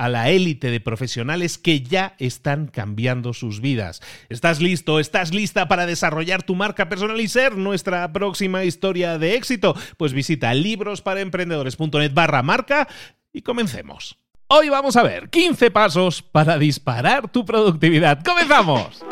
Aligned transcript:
a 0.00 0.08
la 0.08 0.30
élite 0.30 0.70
de 0.70 0.80
profesionales 0.80 1.58
que 1.58 1.82
ya 1.82 2.14
están 2.18 2.68
cambiando 2.68 3.34
sus 3.34 3.60
vidas. 3.60 4.00
¿Estás 4.30 4.58
listo? 4.62 4.98
¿Estás 4.98 5.34
lista 5.34 5.68
para 5.68 5.84
desarrollar 5.84 6.42
tu 6.42 6.54
marca 6.54 6.88
personal 6.88 7.20
y 7.20 7.28
ser 7.28 7.58
nuestra 7.58 8.10
próxima 8.10 8.64
historia 8.64 9.18
de 9.18 9.34
éxito? 9.34 9.76
Pues 9.98 10.14
visita 10.14 10.54
librosparaemprendedores.net 10.54 12.14
barra 12.14 12.42
marca 12.42 12.88
y 13.30 13.42
comencemos. 13.42 14.16
Hoy 14.48 14.70
vamos 14.70 14.96
a 14.96 15.02
ver 15.02 15.28
15 15.28 15.70
pasos 15.70 16.22
para 16.22 16.56
disparar 16.56 17.30
tu 17.30 17.44
productividad. 17.44 18.22
¡Comenzamos! 18.24 19.04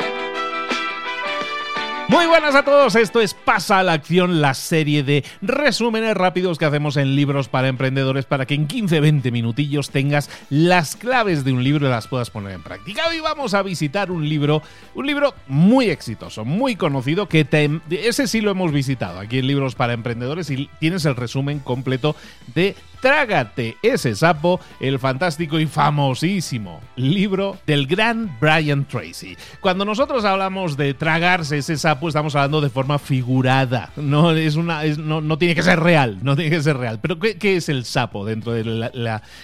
Muy 2.09 2.25
buenas 2.25 2.55
a 2.55 2.63
todos, 2.63 2.95
esto 2.95 3.21
es 3.21 3.35
Pasa 3.35 3.77
a 3.77 3.83
la 3.83 3.93
Acción, 3.93 4.41
la 4.41 4.55
serie 4.55 5.03
de 5.03 5.23
resúmenes 5.43 6.17
rápidos 6.17 6.57
que 6.57 6.65
hacemos 6.65 6.97
en 6.97 7.15
libros 7.15 7.49
para 7.49 7.67
emprendedores 7.67 8.25
para 8.25 8.47
que 8.47 8.55
en 8.55 8.67
15-20 8.67 9.31
minutillos 9.31 9.91
tengas 9.91 10.27
las 10.49 10.95
claves 10.95 11.43
de 11.43 11.53
un 11.53 11.63
libro 11.63 11.85
y 11.85 11.91
las 11.91 12.07
puedas 12.07 12.31
poner 12.31 12.53
en 12.53 12.63
práctica. 12.63 13.03
Hoy 13.07 13.19
vamos 13.19 13.53
a 13.53 13.61
visitar 13.61 14.09
un 14.09 14.27
libro, 14.27 14.63
un 14.95 15.05
libro 15.05 15.35
muy 15.45 15.91
exitoso, 15.91 16.45
muy 16.45 16.75
conocido, 16.75 17.29
que 17.29 17.47
ese 17.91 18.25
sí 18.25 18.41
lo 18.41 18.49
hemos 18.49 18.71
visitado 18.71 19.19
aquí 19.19 19.37
en 19.37 19.45
Libros 19.45 19.75
para 19.75 19.93
Emprendedores 19.93 20.49
y 20.49 20.67
tienes 20.79 21.05
el 21.05 21.15
resumen 21.15 21.59
completo 21.59 22.15
de 22.55 22.75
Trágate 23.01 23.77
ese 23.81 24.13
sapo, 24.13 24.59
el 24.81 24.99
fantástico 24.99 25.57
y 25.59 25.67
famosísimo 25.67 26.81
libro 26.97 27.57
del 27.65 27.87
gran 27.87 28.37
Brian 28.41 28.85
Tracy. 28.85 29.37
Cuando 29.61 29.85
nosotros 29.85 30.25
hablamos 30.25 30.75
de 30.75 30.93
tragarse 30.93 31.59
ese 31.59 31.77
sapo, 31.77 32.09
estamos 32.09 32.35
hablando 32.35 32.59
de 32.59 32.69
forma 32.69 32.99
figurada. 32.99 33.91
No, 33.95 34.31
es 34.31 34.55
una, 34.55 34.83
no, 34.83 35.37
tiene 35.37 35.55
que 35.55 35.63
ser 35.63 35.79
real, 35.79 36.19
no 36.23 36.35
tiene 36.35 36.51
que 36.51 36.61
ser 36.61 36.75
real. 36.75 36.99
Pero 37.01 37.19
¿qué, 37.19 37.55
es 37.55 37.69
el 37.69 37.85
sapo 37.85 38.25
dentro 38.25 38.51
del 38.51 38.89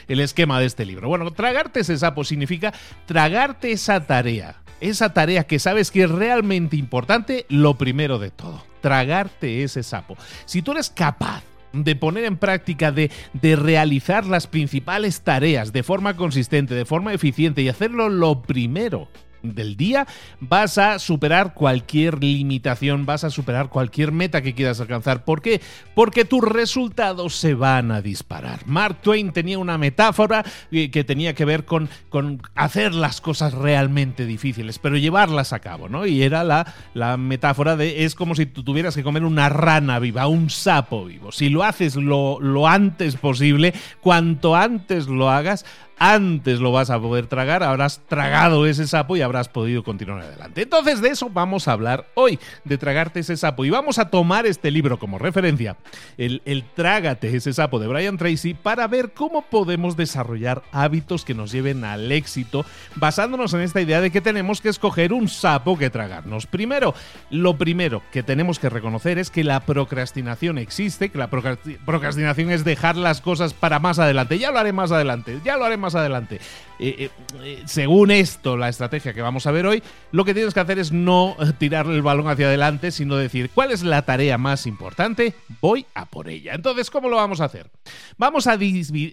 esquema 0.07 0.59
de 0.59 0.65
este 0.65 0.85
libro? 0.85 1.07
Bueno, 1.07 1.31
tragarte 1.31 1.79
ese 1.79 1.97
sapo 1.97 2.25
significa 2.25 2.73
tragarte 3.05 3.71
esa 3.71 4.05
tarea. 4.05 4.57
Esa 4.81 5.13
tarea 5.13 5.45
que 5.45 5.59
sabes 5.59 5.89
que 5.89 6.03
es 6.03 6.11
realmente 6.11 6.75
importante, 6.75 7.45
lo 7.47 7.77
primero 7.77 8.19
de 8.19 8.31
todo, 8.31 8.61
tragarte 8.81 9.63
ese 9.63 9.83
sapo. 9.83 10.17
Si 10.45 10.61
tú 10.61 10.73
eres 10.73 10.89
capaz 10.89 11.43
de 11.83 11.95
poner 11.95 12.25
en 12.25 12.37
práctica, 12.37 12.91
de, 12.91 13.11
de 13.33 13.55
realizar 13.55 14.25
las 14.25 14.47
principales 14.47 15.21
tareas 15.21 15.73
de 15.73 15.83
forma 15.83 16.15
consistente, 16.15 16.75
de 16.75 16.85
forma 16.85 17.13
eficiente 17.13 17.61
y 17.61 17.69
hacerlo 17.69 18.09
lo 18.09 18.41
primero 18.41 19.07
del 19.53 19.77
día, 19.77 20.07
vas 20.39 20.77
a 20.77 20.97
superar 20.99 21.53
cualquier 21.53 22.23
limitación, 22.23 23.05
vas 23.05 23.23
a 23.23 23.29
superar 23.29 23.69
cualquier 23.69 24.11
meta 24.11 24.41
que 24.41 24.55
quieras 24.55 24.79
alcanzar. 24.79 25.23
¿Por 25.23 25.41
qué? 25.41 25.61
Porque 25.93 26.25
tus 26.25 26.43
resultados 26.43 27.35
se 27.35 27.53
van 27.53 27.91
a 27.91 28.01
disparar. 28.01 28.65
Mark 28.65 29.01
Twain 29.01 29.31
tenía 29.31 29.59
una 29.59 29.77
metáfora 29.77 30.43
eh, 30.71 30.89
que 30.89 31.03
tenía 31.03 31.35
que 31.35 31.45
ver 31.45 31.65
con, 31.65 31.89
con 32.09 32.41
hacer 32.55 32.93
las 32.95 33.21
cosas 33.21 33.53
realmente 33.53 34.25
difíciles, 34.25 34.79
pero 34.79 34.97
llevarlas 34.97 35.53
a 35.53 35.59
cabo, 35.59 35.89
¿no? 35.89 36.05
Y 36.05 36.23
era 36.23 36.43
la, 36.43 36.73
la 36.93 37.17
metáfora 37.17 37.75
de 37.75 38.05
es 38.05 38.15
como 38.15 38.35
si 38.35 38.45
tú 38.45 38.63
tuvieras 38.63 38.95
que 38.95 39.03
comer 39.03 39.23
una 39.23 39.49
rana 39.49 39.99
viva, 39.99 40.27
un 40.27 40.49
sapo 40.49 41.05
vivo. 41.05 41.31
Si 41.31 41.49
lo 41.49 41.63
haces 41.63 41.95
lo, 41.95 42.39
lo 42.39 42.67
antes 42.67 43.15
posible, 43.15 43.73
cuanto 44.01 44.55
antes 44.55 45.07
lo 45.07 45.29
hagas, 45.29 45.65
antes 45.97 46.59
lo 46.59 46.71
vas 46.71 46.89
a 46.89 46.99
poder 46.99 47.27
tragar, 47.27 47.63
habrás 47.63 48.01
tragado 48.07 48.65
ese 48.65 48.87
sapo 48.87 49.15
y 49.17 49.21
habrás 49.21 49.49
podido 49.49 49.83
continuar 49.83 50.21
adelante. 50.21 50.63
Entonces 50.63 51.01
de 51.01 51.09
eso 51.09 51.29
vamos 51.29 51.67
a 51.67 51.73
hablar 51.73 52.07
hoy, 52.15 52.39
de 52.63 52.77
tragarte 52.77 53.21
ese 53.21 53.37
sapo. 53.37 53.65
Y 53.65 53.69
vamos 53.69 53.99
a 53.99 54.09
tomar 54.09 54.45
este 54.45 54.71
libro 54.71 54.99
como 54.99 55.19
referencia, 55.19 55.77
el, 56.17 56.41
el 56.45 56.63
Trágate 56.63 57.35
ese 57.35 57.53
sapo 57.53 57.79
de 57.79 57.87
Brian 57.87 58.17
Tracy, 58.17 58.53
para 58.53 58.87
ver 58.87 59.13
cómo 59.13 59.43
podemos 59.43 59.95
desarrollar 59.95 60.63
hábitos 60.71 61.25
que 61.25 61.33
nos 61.33 61.51
lleven 61.51 61.83
al 61.83 62.11
éxito, 62.11 62.65
basándonos 62.95 63.53
en 63.53 63.61
esta 63.61 63.81
idea 63.81 64.01
de 64.01 64.11
que 64.11 64.21
tenemos 64.21 64.61
que 64.61 64.69
escoger 64.69 65.13
un 65.13 65.27
sapo 65.27 65.77
que 65.77 65.89
tragarnos. 65.89 66.47
Primero, 66.47 66.93
lo 67.29 67.57
primero 67.57 68.01
que 68.11 68.23
tenemos 68.23 68.59
que 68.59 68.69
reconocer 68.69 69.17
es 69.17 69.29
que 69.29 69.43
la 69.43 69.61
procrastinación 69.61 70.57
existe, 70.57 71.09
que 71.09 71.17
la 71.17 71.29
procrastinación 71.29 72.51
es 72.51 72.63
dejar 72.63 72.95
las 72.95 73.21
cosas 73.21 73.53
para 73.53 73.79
más 73.79 73.99
adelante. 73.99 74.39
Ya 74.39 74.51
lo 74.51 74.59
haré 74.59 74.73
más 74.73 74.91
adelante, 74.91 75.39
ya 75.43 75.57
lo 75.57 75.65
haré 75.65 75.77
más 75.77 75.84
más 75.85 75.95
adelante. 75.95 76.39
Eh, 76.79 76.95
eh, 76.99 77.09
eh, 77.41 77.63
según 77.65 78.11
esto, 78.11 78.57
la 78.57 78.69
estrategia 78.69 79.13
que 79.13 79.21
vamos 79.21 79.47
a 79.47 79.51
ver 79.51 79.65
hoy, 79.65 79.81
lo 80.11 80.25
que 80.25 80.33
tienes 80.33 80.53
que 80.53 80.59
hacer 80.59 80.79
es 80.79 80.91
no 80.91 81.37
tirar 81.57 81.87
el 81.87 82.01
balón 82.01 82.27
hacia 82.27 82.47
adelante, 82.47 82.91
sino 82.91 83.15
decir, 83.15 83.49
¿cuál 83.53 83.71
es 83.71 83.83
la 83.83 84.01
tarea 84.01 84.37
más 84.37 84.65
importante? 84.67 85.35
Voy 85.61 85.85
a 85.93 86.05
por 86.05 86.27
ella. 86.27 86.53
Entonces, 86.53 86.89
¿cómo 86.89 87.07
lo 87.07 87.15
vamos 87.15 87.39
a 87.39 87.45
hacer? 87.45 87.71
Vamos 88.17 88.47
a, 88.47 88.57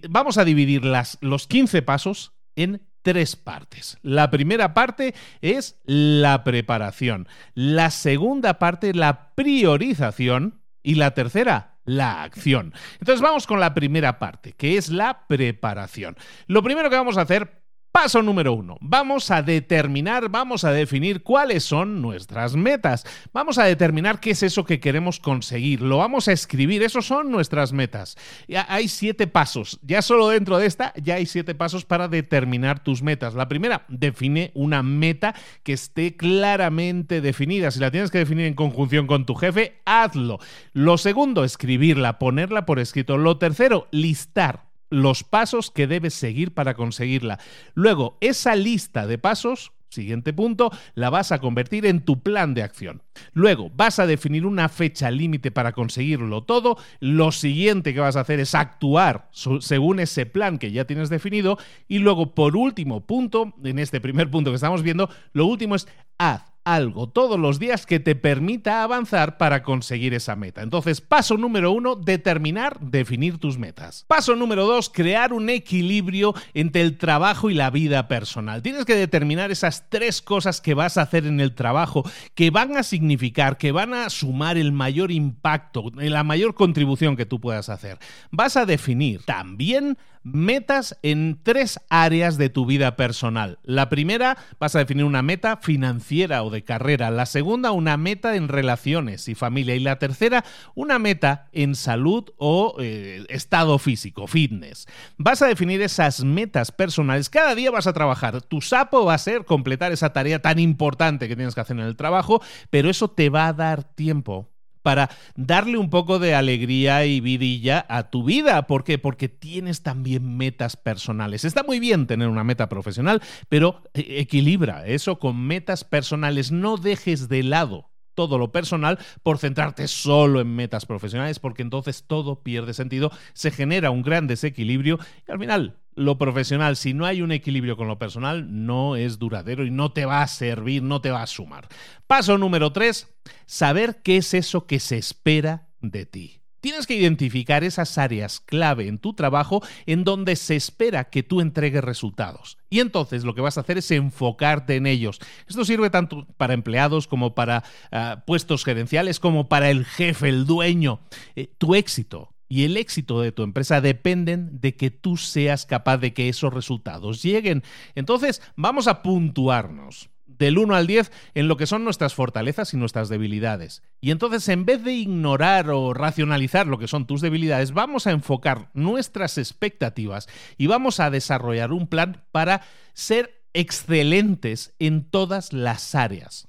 vamos 0.09 0.39
a 0.39 0.45
dividir 0.45 0.83
los 1.21 1.47
15 1.47 1.83
pasos 1.83 2.33
en 2.57 2.83
tres 3.03 3.37
partes. 3.37 3.99
La 4.03 4.31
primera 4.31 4.75
parte 4.75 5.15
es 5.41 5.77
la 5.85 6.45
preparación, 6.45 7.29
la 7.55 7.91
segunda 7.91 8.59
parte 8.59 8.95
la 8.95 9.35
priorización 9.35 10.63
y 10.83 10.95
la 10.95 11.13
tercera 11.13 11.72
la 11.85 12.23
acción. 12.23 12.73
Entonces 13.01 13.21
vamos 13.21 13.47
con 13.47 13.61
la 13.61 13.75
primera 13.75 14.19
parte, 14.19 14.53
que 14.53 14.77
es 14.77 14.89
la 14.89 15.27
preparación. 15.27 16.17
Lo 16.47 16.63
primero 16.63 16.91
que 16.91 16.97
vamos 16.97 17.17
a 17.19 17.23
hacer 17.23 17.62
Paso 17.93 18.23
número 18.23 18.55
uno. 18.55 18.79
Vamos 18.81 19.31
a 19.31 19.43
determinar, 19.43 20.31
vamos 20.31 20.65
a 20.65 20.73
definir 20.73 21.23
cuáles 21.23 21.63
son 21.63 22.01
nuestras 22.01 22.57
metas. 22.57 23.05
Vamos 23.35 23.59
a 23.59 23.65
determinar 23.65 24.19
qué 24.19 24.31
es 24.31 24.43
eso 24.43 24.65
que 24.65 24.81
queremos 24.81 25.21
conseguir. 25.21 25.83
Lo 25.83 25.99
vamos 25.99 26.27
a 26.27 26.33
escribir. 26.33 26.83
Esos 26.83 27.05
son 27.05 27.31
nuestras 27.31 27.75
metas. 27.75 28.17
Ya 28.49 28.65
hay 28.71 28.89
siete 28.89 29.27
pasos. 29.27 29.79
Ya 29.83 30.01
solo 30.01 30.31
dentro 30.31 30.57
de 30.57 30.67
esta 30.67 30.95
ya 30.97 31.17
hay 31.17 31.27
siete 31.27 31.55
pasos 31.55 31.85
para 31.85 32.09
determinar 32.09 32.83
tus 32.83 33.03
metas. 33.03 33.35
La 33.35 33.49
primera, 33.49 33.85
define 33.89 34.53
una 34.55 34.83
meta 34.83 35.35
que 35.63 35.75
esté 35.75 36.17
claramente 36.17 37.21
definida. 37.21 37.71
Si 37.71 37.79
la 37.79 37.91
tienes 37.91 38.11
que 38.11 38.19
definir 38.19 38.47
en 38.47 38.55
conjunción 38.55 39.07
con 39.07 39.27
tu 39.27 39.35
jefe, 39.35 39.81
hazlo. 39.85 40.39
Lo 40.73 40.97
segundo, 40.97 41.45
escribirla, 41.45 42.19
ponerla 42.19 42.65
por 42.65 42.79
escrito. 42.79 43.19
Lo 43.19 43.37
tercero, 43.37 43.87
listar 43.91 44.72
los 44.93 45.25
pasos 45.25 45.71
que 45.71 45.87
debes 45.87 46.15
seguir 46.15 46.53
para 46.55 46.75
conseguirla. 46.75 47.39
Luego, 47.75 48.17
esa 48.21 48.55
lista 48.55 49.07
de 49.07 49.19
pasos 49.19 49.73
Siguiente 49.93 50.33
punto, 50.33 50.71
la 50.95 51.11
vas 51.11 51.33
a 51.33 51.39
convertir 51.39 51.85
en 51.85 52.01
tu 52.01 52.23
plan 52.23 52.55
de 52.55 52.63
acción. 52.63 53.03
Luego, 53.35 53.71
vas 53.77 53.99
a 53.99 54.07
definir 54.07 54.47
una 54.47 54.71
fecha 54.71 55.11
límite 55.11 55.51
para 55.51 55.73
conseguirlo 55.73 56.45
todo. 56.45 56.79
Lo 56.99 57.31
siguiente 57.31 57.93
que 57.93 58.01
vas 58.01 58.17
a 58.17 58.21
hacer 58.21 58.41
es 58.41 58.55
actuar 58.55 59.29
según 59.61 60.01
ese 60.01 60.25
plan 60.25 60.57
que 60.59 60.73
ya 60.73 60.87
tienes 60.87 61.11
definido. 61.11 61.59
Y 61.89 61.99
luego, 61.99 62.35
por 62.35 62.57
último 62.57 63.03
punto, 63.03 63.53
en 63.63 63.79
este 63.79 64.01
primer 64.01 64.31
punto 64.31 64.51
que 64.51 64.55
estamos 64.55 64.83
viendo, 64.83 65.11
lo 65.35 65.45
último 65.45 65.75
es 65.75 65.87
haz 66.17 66.52
algo 66.65 67.09
todos 67.09 67.39
los 67.39 67.59
días 67.59 67.87
que 67.87 68.01
te 68.01 68.15
permita 68.15 68.83
avanzar 68.83 69.37
para 69.39 69.63
conseguir 69.63 70.15
esa 70.15 70.37
meta. 70.37 70.63
Entonces, 70.63 71.01
paso 71.01 71.37
número 71.37 71.73
uno, 71.73 71.97
determinar, 71.97 72.79
definir 72.81 73.39
tus 73.39 73.59
metas. 73.59 74.05
Paso 74.09 74.37
número 74.37 74.67
dos, 74.67 74.89
crear 74.89 75.33
un 75.33 75.51
equilibrio 75.51 76.35
entre 76.55 76.83
el 76.83 76.99
trabajo 76.99 77.51
y 77.51 77.55
la 77.55 77.71
vida 77.71 78.09
personal. 78.09 78.63
Tienes 78.63 78.85
que 78.85 78.95
determinar 78.95 79.51
esas 79.51 79.89
tres 79.89 80.23
cosas 80.23 80.61
que 80.61 80.75
vas 80.75 80.97
a 80.97 81.03
hacer 81.03 81.27
en 81.27 81.41
el 81.41 81.55
trabajo 81.55 82.05
que 82.35 82.51
van 82.51 82.77
a 82.77 82.83
significar, 82.83 83.59
que 83.59 83.73
van 83.73 83.95
a 83.95 84.11
sumar 84.11 84.57
el 84.57 84.73
mayor 84.73 85.11
impacto, 85.11 85.91
la 85.95 86.25
mayor 86.25 86.55
contribución 86.55 87.17
que 87.17 87.27
tú 87.27 87.41
puedas 87.41 87.69
hacer. 87.69 87.99
Vas 88.31 88.57
a 88.57 88.67
definir 88.67 89.23
también 89.25 89.99
metas 90.23 90.99
en 91.03 91.41
tres 91.43 91.81
áreas 91.89 92.39
de 92.39 92.49
tu 92.49 92.67
vida 92.67 92.97
personal. 92.97 93.59
La 93.63 93.89
primera, 93.89 94.37
vas 94.59 94.75
a 94.75 94.79
definir 94.79 95.05
una 95.05 95.23
meta 95.23 95.57
financiera 95.57 96.43
o 96.43 96.51
de 96.51 96.65
carrera. 96.65 97.11
La 97.11 97.27
segunda, 97.27 97.73
una 97.73 97.97
meta 97.97 98.37
en 98.37 98.49
relaciones 98.49 99.29
y 99.29 99.35
familia. 99.35 99.75
Y 99.75 99.81
la 99.81 99.99
tercera, 99.99 100.45
una 100.75 100.99
meta 100.99 101.49
en 101.53 101.75
salud 101.75 102.31
o 102.37 102.77
eh, 102.81 103.25
estado 103.29 103.79
físico, 103.79 104.27
fitness. 104.27 104.87
Vas 105.17 105.43
a 105.43 105.47
definir 105.47 105.83
esas 105.83 106.25
metas 106.25 106.73
personales. 106.73 107.29
Cada 107.29 107.55
día 107.55 107.71
vas 107.71 107.87
a 107.87 107.93
trabajar. 107.93 108.43
Tu 108.43 108.61
sapo 108.61 109.05
va 109.05 109.15
a 109.15 109.19
ser 109.19 109.45
completar 109.45 109.93
esa 109.93 110.13
tarea 110.13 110.41
tan 110.41 110.59
importante 110.59 111.29
que 111.29 111.37
tienes 111.37 111.55
que 111.55 111.61
hacer 111.61 111.79
en 111.79 111.87
el 111.87 111.97
trabajo, 111.97 112.43
pero 112.71 112.91
eso 112.91 113.09
te 113.09 113.29
va 113.29 113.49
a 113.49 113.53
dar 113.53 113.85
tiempo 113.85 114.52
para 114.83 115.11
darle 115.37 115.79
un 115.79 115.91
poco 115.91 116.19
de 116.19 116.35
alegría 116.35 117.05
y 117.07 117.21
vidilla 117.21 117.87
a 117.89 118.11
tu 118.11 118.25
vida. 118.25 118.67
¿Por 118.67 118.85
qué? 118.85 118.99
Porque 118.99 119.29
tienes 119.29 119.83
también 119.83 120.37
metas 120.37 120.77
personales. 120.77 121.45
Está 121.45 121.63
muy 121.63 121.81
bien 121.81 122.07
tener 122.07 122.29
una 122.29 122.45
meta 122.45 122.69
profesional, 122.69 123.23
pero 123.49 123.83
eh, 123.95 124.17
equilibra 124.19 124.87
eso 124.87 125.19
con 125.19 125.41
metas 125.41 125.85
personales. 125.85 126.53
No 126.53 126.77
dejes 126.77 127.29
de 127.29 127.43
lado 127.43 127.92
todo 128.15 128.39
lo 128.39 128.53
personal 128.53 128.99
por 129.23 129.39
centrarte 129.39 129.89
solo 129.89 130.41
en 130.41 130.55
metas 130.55 130.87
profesionales, 130.87 131.39
porque 131.39 131.63
entonces 131.63 132.05
todo 132.07 132.43
pierde 132.43 132.75
sentido, 132.75 133.11
se 133.33 133.51
genera 133.51 133.91
un 133.91 134.03
gran 134.03 134.27
desequilibrio 134.27 134.99
y 135.27 135.33
al 135.33 135.39
final 135.39 135.79
lo 135.95 136.17
profesional, 136.17 136.77
si 136.77 136.95
no 136.95 137.05
hay 137.05 137.23
un 137.23 137.33
equilibrio 137.33 137.77
con 137.77 137.89
lo 137.89 137.99
personal, 137.99 138.65
no 138.65 138.97
es 138.97 139.19
duradero 139.19 139.65
y 139.65 139.71
no 139.71 139.93
te 139.93 140.07
va 140.07 140.23
a 140.23 140.29
servir, 140.29 140.83
no 140.83 141.01
te 141.01 141.11
va 141.11 141.23
a 141.23 141.27
sumar. 141.27 141.69
Paso 142.07 142.39
número 142.39 142.73
tres, 142.73 143.15
saber 143.47 144.01
qué 144.03 144.19
es 144.19 144.35
eso 144.35 144.67
que 144.67 144.81
se 144.81 144.97
espera 144.97 145.69
de 145.81 146.07
ti. 146.07 146.42
Tienes 146.63 146.87
que 146.87 146.95
identificar 146.95 147.65
esas 147.65 147.99
áreas 147.99 148.39
clave 148.39 148.87
en 148.87 148.99
tu 148.99 149.15
trabajo 149.15 149.65
en 149.85 150.05
donde 150.05 150.37
se 150.37 150.55
espera 150.55 151.11
que 151.11 151.25
tú 151.25 151.41
entregues 151.41 151.83
resultados. 151.83 152.57
Y 152.71 152.79
entonces 152.79 153.25
lo 153.25 153.35
que 153.35 153.41
vas 153.41 153.59
a 153.59 153.63
hacer 153.63 153.79
es 153.79 153.91
enfocarte 153.91 154.77
en 154.77 154.87
ellos. 154.87 155.19
Esto 155.49 155.65
sirve 155.65 155.91
tanto 155.91 156.25
para 156.37 156.55
empleados 156.55 157.09
como 157.09 157.35
para 157.35 157.65
ah, 157.91 158.23
puestos 158.29 158.65
gerenciales, 158.65 159.19
como 159.19 159.49
para 159.49 159.71
el 159.71 159.85
jefe, 159.85 160.29
el 160.29 160.47
dueño. 160.47 161.01
Eh, 161.35 161.53
tu 161.59 161.75
éxito 161.75 162.33
y 162.49 162.63
el 162.63 162.77
éxito 162.77 163.21
de 163.21 163.33
tu 163.33 163.43
empresa 163.43 163.81
dependen 163.81 164.61
de 164.61 164.77
que 164.77 164.93
tú 164.93 165.17
seas 165.17 165.67
capaz 165.67 165.99
de 165.99 166.15
que 166.15 166.29
esos 166.29 166.55
resultados 166.55 167.25
lleguen. 167.25 167.65
Entonces, 167.97 168.41
vamos 168.55 168.87
a 168.87 169.03
puntuarnos 169.03 170.11
del 170.39 170.59
1 170.59 170.75
al 170.75 170.87
10 170.87 171.11
en 171.35 171.49
lo 171.49 171.57
que 171.57 171.67
son 171.67 171.85
nuestras 171.85 172.15
fortalezas 172.15 172.75
y 172.75 172.77
nuestras 172.77 173.09
debilidades. 173.09 173.83
Y 174.01 174.11
entonces, 174.11 174.49
en 174.49 174.65
vez 174.65 174.83
de 174.85 174.93
ignorar 174.93 175.71
o 175.71 175.95
racionalizar 175.95 176.67
lo 176.67 176.79
que 176.79 176.89
son 176.89 177.07
tus 177.07 177.21
debilidades, 177.21 177.73
vamos 177.73 178.07
a 178.07 178.13
enfocar 178.13 178.71
nuestras 178.75 179.39
expectativas 179.39 180.29
y 180.59 180.67
vamos 180.67 181.01
a 181.01 181.11
desarrollar 181.11 181.73
un 181.73 181.87
plan 181.87 182.25
para 182.33 182.63
ser 182.95 183.43
excelentes 183.55 184.75
en 184.79 185.09
todas 185.11 185.53
las 185.53 185.95
áreas 185.95 186.49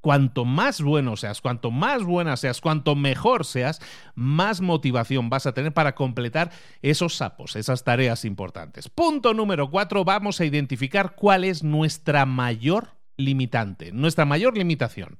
cuanto 0.00 0.44
más 0.44 0.80
bueno 0.80 1.16
seas, 1.16 1.40
cuanto 1.40 1.70
más 1.70 2.02
buena 2.02 2.36
seas, 2.36 2.60
cuanto 2.60 2.94
mejor 2.94 3.44
seas, 3.44 3.80
más 4.14 4.60
motivación 4.60 5.28
vas 5.28 5.46
a 5.46 5.52
tener 5.52 5.72
para 5.72 5.94
completar 5.94 6.50
esos 6.82 7.16
sapos, 7.16 7.56
esas 7.56 7.84
tareas 7.84 8.24
importantes. 8.24 8.88
Punto 8.88 9.34
número 9.34 9.70
cuatro, 9.70 10.04
vamos 10.04 10.40
a 10.40 10.44
identificar 10.44 11.14
cuál 11.14 11.44
es 11.44 11.62
nuestra 11.62 12.26
mayor 12.26 12.97
limitante, 13.18 13.92
nuestra 13.92 14.24
mayor 14.24 14.56
limitación. 14.56 15.18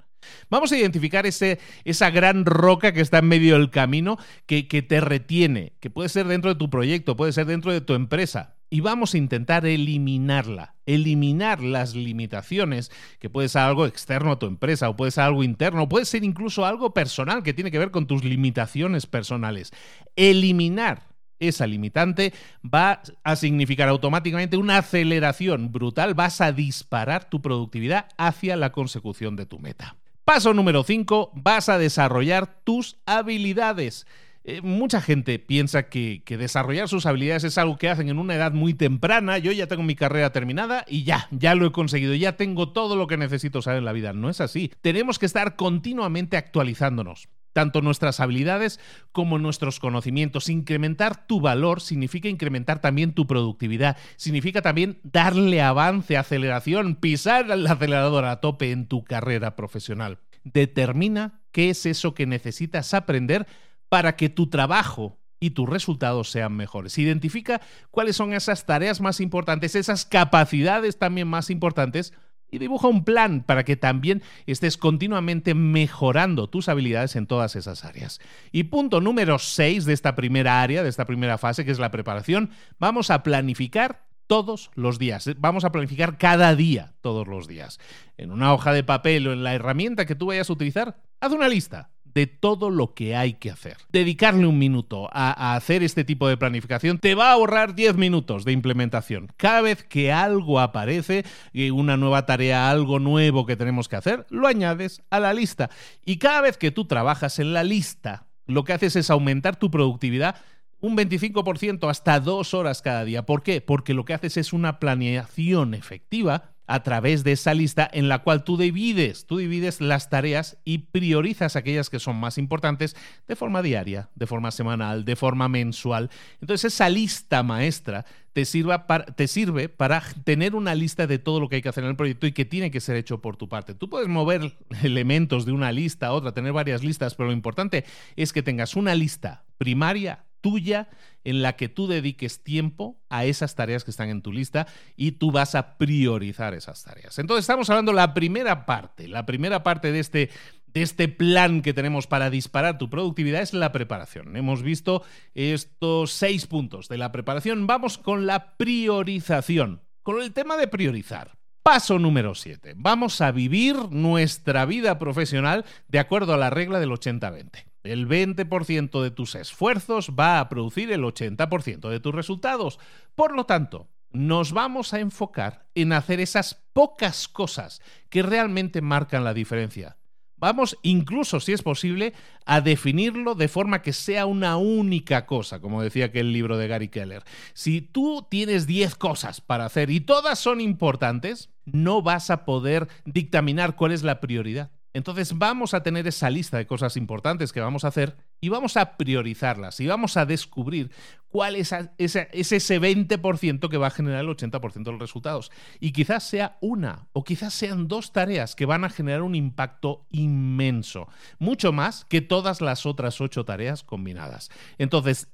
Vamos 0.51 0.73
a 0.73 0.79
identificar 0.79 1.27
ese, 1.27 1.59
esa 1.85 2.11
gran 2.11 2.45
roca 2.45 2.93
que 2.93 3.01
está 3.01 3.19
en 3.19 3.29
medio 3.29 3.55
del 3.55 3.71
camino 3.71 4.19
que, 4.47 4.67
que 4.67 4.83
te 4.83 5.01
retiene, 5.01 5.75
que 5.81 5.91
puede 5.91 6.09
ser 6.09 6.27
dentro 6.27 6.53
de 6.53 6.59
tu 6.59 6.71
proyecto, 6.71 7.17
puede 7.17 7.33
ser 7.33 7.47
dentro 7.47 7.73
de 7.73 7.81
tu 7.81 7.95
empresa, 7.95 8.57
y 8.71 8.81
vamos 8.81 9.15
a 9.15 9.19
intentar 9.19 9.65
eliminarla, 9.65 10.75
eliminar 10.85 11.63
las 11.63 11.95
limitaciones, 11.95 12.91
que 13.19 13.31
puede 13.31 13.49
ser 13.49 13.63
algo 13.63 13.87
externo 13.87 14.33
a 14.33 14.39
tu 14.39 14.47
empresa 14.47 14.89
o 14.89 14.97
puede 14.97 15.11
ser 15.11 15.25
algo 15.25 15.43
interno, 15.43 15.89
puede 15.89 16.05
ser 16.05 16.25
incluso 16.25 16.67
algo 16.67 16.93
personal 16.93 17.43
que 17.43 17.55
tiene 17.55 17.71
que 17.71 17.79
ver 17.79 17.91
con 17.91 18.07
tus 18.07 18.25
limitaciones 18.25 19.07
personales. 19.07 19.73
Eliminar 20.17 21.08
esa 21.41 21.67
limitante 21.67 22.33
va 22.65 23.03
a 23.25 23.37
significar 23.37 23.89
automáticamente 23.89 24.57
una 24.57 24.79
aceleración 24.79 25.73
brutal, 25.73 26.15
vas 26.15 26.41
a 26.41 26.53
disparar 26.53 27.29
tu 27.29 27.41
productividad 27.41 28.07
hacia 28.17 28.57
la 28.57 28.73
consecución 28.73 29.37
de 29.37 29.47
tu 29.47 29.59
meta. 29.59 29.97
Paso 30.25 30.53
número 30.53 30.83
5, 30.83 31.33
vas 31.35 31.69
a 31.69 31.79
desarrollar 31.79 32.63
tus 32.63 32.99
habilidades. 33.07 34.07
Eh, 34.45 34.63
mucha 34.63 35.01
gente 35.01 35.39
piensa 35.39 35.91
que, 35.91 36.23
desarrollar 36.27 36.89
sus 36.89 37.07
habilidades 37.07 37.45
es 37.45 37.59
algo 37.59 37.77
que 37.77 37.89
hacen 37.89 38.09
en 38.09 38.19
una 38.19 38.35
edad 38.35 38.53
muy 38.53 38.75
temprana. 38.75 39.39
Yo 39.39 39.53
ya 39.53 39.67
tengo 39.67 39.83
mi 39.83 39.95
carrera 39.95 40.33
terminada 40.33 40.85
y 40.89 41.05
ya, 41.05 41.29
ya 41.31 41.55
lo 41.55 41.67
he 41.67 41.73
conseguido, 41.73 42.15
ya 42.15 42.37
tengo 42.37 42.73
todo 42.73 42.97
lo 42.97 43.07
que 43.07 43.17
necesito 43.17 43.63
saber 43.63 43.79
en 43.79 43.85
la 43.85 43.93
vida. 43.93 44.13
No 44.13 44.31
es 44.31 44.41
así. 44.41 44.71
Tenemos 44.81 45.19
que 45.19 45.27
estar 45.27 45.57
continuamente 45.57 46.37
actualizándonos 46.37 47.29
tanto 47.53 47.81
nuestras 47.83 48.21
habilidades 48.21 48.81
como 49.13 49.39
nuestros 49.39 49.81
conocimientos. 49.81 50.49
Incrementar 50.49 51.27
tu 51.27 51.41
valor 51.41 51.81
significa 51.81 52.29
incrementar 52.29 52.81
también 52.81 53.13
tu 53.13 53.27
productividad, 53.27 53.97
significa 54.17 54.63
también 54.63 55.01
darle 55.03 55.63
avance, 55.63 56.17
aceleración, 56.17 56.95
pisar 56.95 57.51
el 57.51 57.67
acelerador 57.67 58.25
a 58.25 58.41
tope 58.41 58.71
en 58.71 58.87
tu 58.87 59.05
carrera 59.05 59.57
profesional. 59.57 60.19
Determina 60.45 61.41
qué 61.53 61.71
es 61.71 61.87
eso 61.87 62.15
que 62.15 62.27
necesitas 62.27 62.95
aprender 62.95 63.47
para 63.89 64.17
que 64.17 64.29
tu 64.29 64.49
trabajo 64.49 65.19
y 65.41 65.51
tus 65.51 65.69
resultados 65.69 66.31
sean 66.31 66.57
mejores. 66.57 66.99
Identifica 66.99 67.61
cuáles 67.91 68.17
son 68.17 68.33
esas 68.33 68.67
tareas 68.67 69.01
más 69.01 69.21
importantes, 69.21 69.75
esas 69.75 70.05
capacidades 70.05 70.99
también 70.99 71.29
más 71.29 71.51
importantes 71.51 72.13
y 72.51 72.59
dibuja 72.59 72.89
un 72.89 73.05
plan 73.05 73.43
para 73.43 73.65
que 73.65 73.77
también 73.77 74.23
estés 74.47 74.77
continuamente 74.77 75.55
mejorando 75.55 76.49
tus 76.49 76.69
habilidades 76.69 77.17
en 77.17 77.27
todas 77.27 77.57
esas 77.57 77.85
áreas. 77.85 78.21
Y 78.53 78.65
punto 78.65 79.01
número 79.01 79.39
6 79.39 79.85
de 79.85 79.93
esta 79.93 80.15
primera 80.15 80.63
área, 80.63 80.83
de 80.83 80.89
esta 80.89 81.07
primera 81.07 81.39
fase, 81.39 81.65
que 81.65 81.71
es 81.71 81.79
la 81.79 81.91
preparación, 81.91 82.51
vamos 82.79 83.11
a 83.11 83.23
planificar 83.23 84.09
todos 84.27 84.71
los 84.75 84.99
días. 84.99 85.29
Vamos 85.39 85.65
a 85.65 85.73
planificar 85.73 86.19
cada 86.19 86.55
día, 86.55 86.95
todos 87.01 87.27
los 87.27 87.49
días. 87.49 87.81
En 88.17 88.31
una 88.31 88.53
hoja 88.53 88.73
de 88.73 88.85
papel 88.85 89.27
o 89.27 89.33
en 89.33 89.43
la 89.43 89.55
herramienta 89.55 90.07
que 90.07 90.15
tú 90.15 90.27
vayas 90.27 90.51
a 90.51 90.53
utilizar, 90.53 91.03
haz 91.21 91.33
una 91.33 91.49
lista 91.49 91.91
de 92.15 92.27
todo 92.27 92.71
lo 92.71 92.95
que 92.95 93.17
hay 93.17 93.35
que 93.35 93.51
hacer. 93.51 93.77
Dedicarle 93.91 94.47
un 94.47 94.59
minuto 94.59 95.09
a, 95.13 95.55
hacer 95.55 95.83
este 95.83 96.05
tipo 96.05 96.29
de 96.29 96.37
planificación 96.37 96.99
te 96.99 97.15
va 97.15 97.29
a 97.29 97.33
ahorrar 97.33 97.75
10 97.75 97.97
minutos 97.97 98.45
de 98.45 98.53
implementación. 98.53 99.29
Cada 99.37 99.61
vez 99.61 99.83
que 99.85 100.13
algo 100.13 100.61
aparece, 100.61 101.25
eh, 101.53 101.71
una 101.71 101.97
nueva 101.97 102.27
tarea, 102.27 102.71
algo 102.71 102.99
nuevo 102.99 103.47
que 103.47 103.57
tenemos 103.57 103.89
que 103.89 103.97
hacer, 103.97 104.27
lo 104.31 104.47
añades 104.47 105.03
a 105.11 105.21
la 105.21 105.33
lista. 105.35 105.71
Y 106.05 106.19
cada 106.19 106.41
vez 106.41 106.59
que 106.59 106.71
tú 106.71 106.87
trabajas 106.87 107.39
en 107.39 107.53
la 107.53 107.65
lista, 107.65 108.27
lo 108.47 108.65
que 108.65 108.73
haces 108.73 108.97
es 108.97 109.11
aumentar 109.11 109.57
tu 109.57 109.71
productividad 109.71 110.37
un 110.81 110.97
25% 110.97 111.91
hasta 111.91 112.21
dos 112.21 112.55
horas 112.55 112.83
cada 112.83 113.05
día. 113.05 113.27
¿Por 113.27 113.43
qué? 113.43 113.61
Porque 113.61 113.95
lo 113.95 114.05
que 114.05 114.15
haces 114.15 114.37
es 114.37 114.53
una 114.53 114.79
planeación 114.79 115.75
efectiva 115.75 116.53
a 116.69 116.83
través 116.83 117.25
de 117.25 117.33
esa 117.33 117.55
lista 117.55 117.89
en 117.93 118.09
la 118.09 118.19
cual 118.21 118.45
tú 118.45 118.59
divides, 118.59 119.27
tú 119.27 119.39
divides 119.39 119.81
las 119.81 120.11
tareas 120.11 120.59
y 120.65 120.79
priorizas 120.79 121.57
aquellas 121.57 121.89
que 121.91 121.99
son 121.99 122.17
más 122.17 122.37
importantes 122.39 122.95
de 123.27 123.37
forma 123.37 123.63
diaria, 123.63 124.11
de 124.15 124.27
forma 124.27 124.51
semanal, 124.51 125.05
de 125.05 125.17
forma 125.17 125.49
mensual. 125.49 126.11
Entonces 126.41 126.75
esa 126.75 126.91
lista 126.91 127.43
maestra 127.43 128.05
te, 128.35 128.45
sirva 128.45 128.87
para, 128.87 129.07
te 129.07 129.27
sirve 129.27 129.71
para 129.71 130.03
tener 130.25 130.55
una 130.55 130.75
lista 130.75 131.07
de 131.07 131.19
todo 131.19 131.41
lo 131.41 131.49
que 131.49 131.57
hay 131.57 131.63
que 131.63 131.71
hacer 131.71 131.85
en 131.85 131.91
el 131.91 131.97
proyecto 131.97 132.27
y 132.27 132.33
que 132.33 132.45
tiene 132.45 132.71
que 132.71 132.81
ser 132.81 132.97
hecho 132.97 133.23
por 133.23 133.37
tu 133.37 133.49
parte. 133.49 133.75
Tú 133.75 133.89
puedes 133.89 134.09
mover 134.09 134.55
elementos 134.83 135.47
de 135.47 135.53
una 135.53 135.73
lista 135.73 136.09
a 136.09 136.13
otra, 136.13 136.33
tener 136.33 136.53
varias 136.53 136.85
listas, 136.85 137.15
pero 137.15 137.29
lo 137.29 137.33
importante 137.33 137.87
es 138.15 138.33
que 138.35 138.43
tengas 138.43 138.77
una 138.77 138.95
lista 138.95 139.45
primaria 139.57 140.27
tuya 140.41 140.89
en 141.25 141.43
la 141.43 141.57
que 141.57 141.69
tú 141.69 141.87
dediques 141.87 142.43
tiempo 142.43 143.01
a 143.09 143.25
esas 143.25 143.55
tareas 143.55 143.85
que 143.85 143.91
están 143.91 144.09
en 144.09 144.23
tu 144.23 144.33
lista 144.33 144.67
y 144.97 145.13
tú 145.13 145.31
vas 145.31 145.55
a 145.55 145.77
priorizar 145.77 146.55
esas 146.55 146.83
tareas. 146.85 147.19
Entonces 147.19 147.43
estamos 147.43 147.69
hablando 147.71 147.93
de 147.93 147.97
la 147.97 148.15
primera 148.15 148.67
parte, 148.67 149.09
la 149.09 149.27
primera 149.27 149.63
parte 149.63 149.93
de 149.93 150.01
este, 150.01 150.31
de 150.67 150.83
este 150.83 151.09
plan 151.09 151.63
que 151.63 151.75
tenemos 151.75 152.07
para 152.07 152.31
disparar 152.31 152.79
tu 152.79 152.89
productividad 152.89 153.43
es 153.43 153.53
la 153.53 153.73
preparación. 153.73 154.37
Hemos 154.37 154.63
visto 154.63 155.03
estos 155.35 156.13
seis 156.13 156.47
puntos 156.47 156.89
de 156.89 156.99
la 156.99 157.13
preparación. 157.13 157.67
Vamos 157.67 157.99
con 157.99 158.27
la 158.27 158.57
priorización, 158.57 159.83
con 160.03 160.23
el 160.23 160.33
tema 160.33 160.57
de 160.57 160.69
priorizar. 160.69 161.39
Paso 161.63 161.99
número 161.99 162.35
7. 162.35 162.73
Vamos 162.77 163.21
a 163.21 163.31
vivir 163.31 163.77
nuestra 163.91 164.65
vida 164.65 164.99
profesional 164.99 165.67
de 165.89 165.99
acuerdo 165.99 166.33
a 166.33 166.39
la 166.39 166.49
regla 166.49 166.81
del 166.81 166.91
80-20. 166.91 167.68
El 167.93 168.09
20% 168.09 169.03
de 169.03 169.11
tus 169.11 169.35
esfuerzos 169.35 170.13
va 170.19 170.41
a 170.41 170.49
producir 170.49 170.93
el 170.93 171.03
80% 171.03 171.89
de 171.89 172.01
tus 172.01 172.15
resultados. 172.15 172.79
Por 173.15 173.35
lo 173.35 173.45
tanto, 173.45 173.89
nos 174.11 174.53
vamos 174.53 174.95
a 174.95 175.01
enfocar 175.01 175.67
en 175.75 175.93
hacer 175.93 176.21
esas 176.21 176.55
pocas 176.73 177.29
cosas 177.29 177.81
que 178.09 178.23
realmente 178.23 178.81
marcan 178.81 179.25
la 179.25 179.35
diferencia. 179.35 179.97
Vamos, 180.41 180.79
incluso 180.83 181.41
si 181.41 181.53
es 181.53 181.63
posible, 181.63 182.13
a 182.47 182.61
definirlo 182.61 183.35
de 183.35 183.49
forma 183.49 183.83
que 183.83 183.93
sea 183.93 184.25
una 184.25 184.57
única 184.57 185.27
cosa, 185.27 185.61
como 185.61 185.83
decía 185.83 186.07
aquel 186.07 186.33
libro 186.33 186.57
de 186.57 186.69
Gary 186.69 186.89
Keller. 186.89 187.25
Si 187.55 187.81
tú 187.81 188.25
tienes 188.31 188.67
10 188.67 188.95
cosas 188.95 189.41
para 189.41 189.65
hacer 189.65 189.91
y 189.91 190.01
todas 190.01 190.39
son 190.39 190.61
importantes, 190.61 191.51
no 191.65 192.03
vas 192.03 192.31
a 192.31 192.45
poder 192.45 192.87
dictaminar 193.05 193.75
cuál 193.75 193.91
es 193.91 194.05
la 194.05 194.21
prioridad. 194.21 194.71
Entonces 194.95 195.37
vamos 195.37 195.75
a 195.75 195.83
tener 195.83 196.07
esa 196.07 196.31
lista 196.31 196.57
de 196.57 196.67
cosas 196.67 196.97
importantes 196.97 197.53
que 197.53 197.61
vamos 197.61 197.85
a 197.85 197.89
hacer 197.89 198.17
y 198.41 198.49
vamos 198.49 198.77
a 198.77 198.97
priorizarlas 198.97 199.81
y 199.81 199.87
vamos 199.87 200.17
a 200.17 200.27
descubrir 200.27 200.91
cuál 201.29 201.57
es, 201.57 201.75
ese, 201.99 202.29
ese 202.33 202.81
20% 202.81 203.69
que 203.69 203.77
va 203.77 203.89
a 203.89 203.91
generar 203.91 204.21
el 204.21 204.31
80% 204.31 204.85
de 204.85 204.93
los 204.93 205.01
resultados. 205.01 205.51
Y 205.79 205.93
quizás 205.93 206.25
sea 206.25 206.57
una 206.61 207.09
o 207.13 207.25
quizás 207.25 207.53
sean 207.53 207.89
dos 207.89 208.13
tareas 208.13 208.55
que 208.55 208.67
van 208.67 208.85
a 208.85 208.91
generar 208.91 209.23
un 209.23 209.35
impacto 209.35 210.07
inmenso, 210.11 211.09
mucho 211.39 211.73
más 211.73 212.05
que 212.07 212.21
todas 212.21 212.61
las 212.61 212.87
otras 212.87 213.21
ocho 213.21 213.45
tareas 213.45 213.83
combinadas. 213.83 214.51
Entonces, 214.79 215.29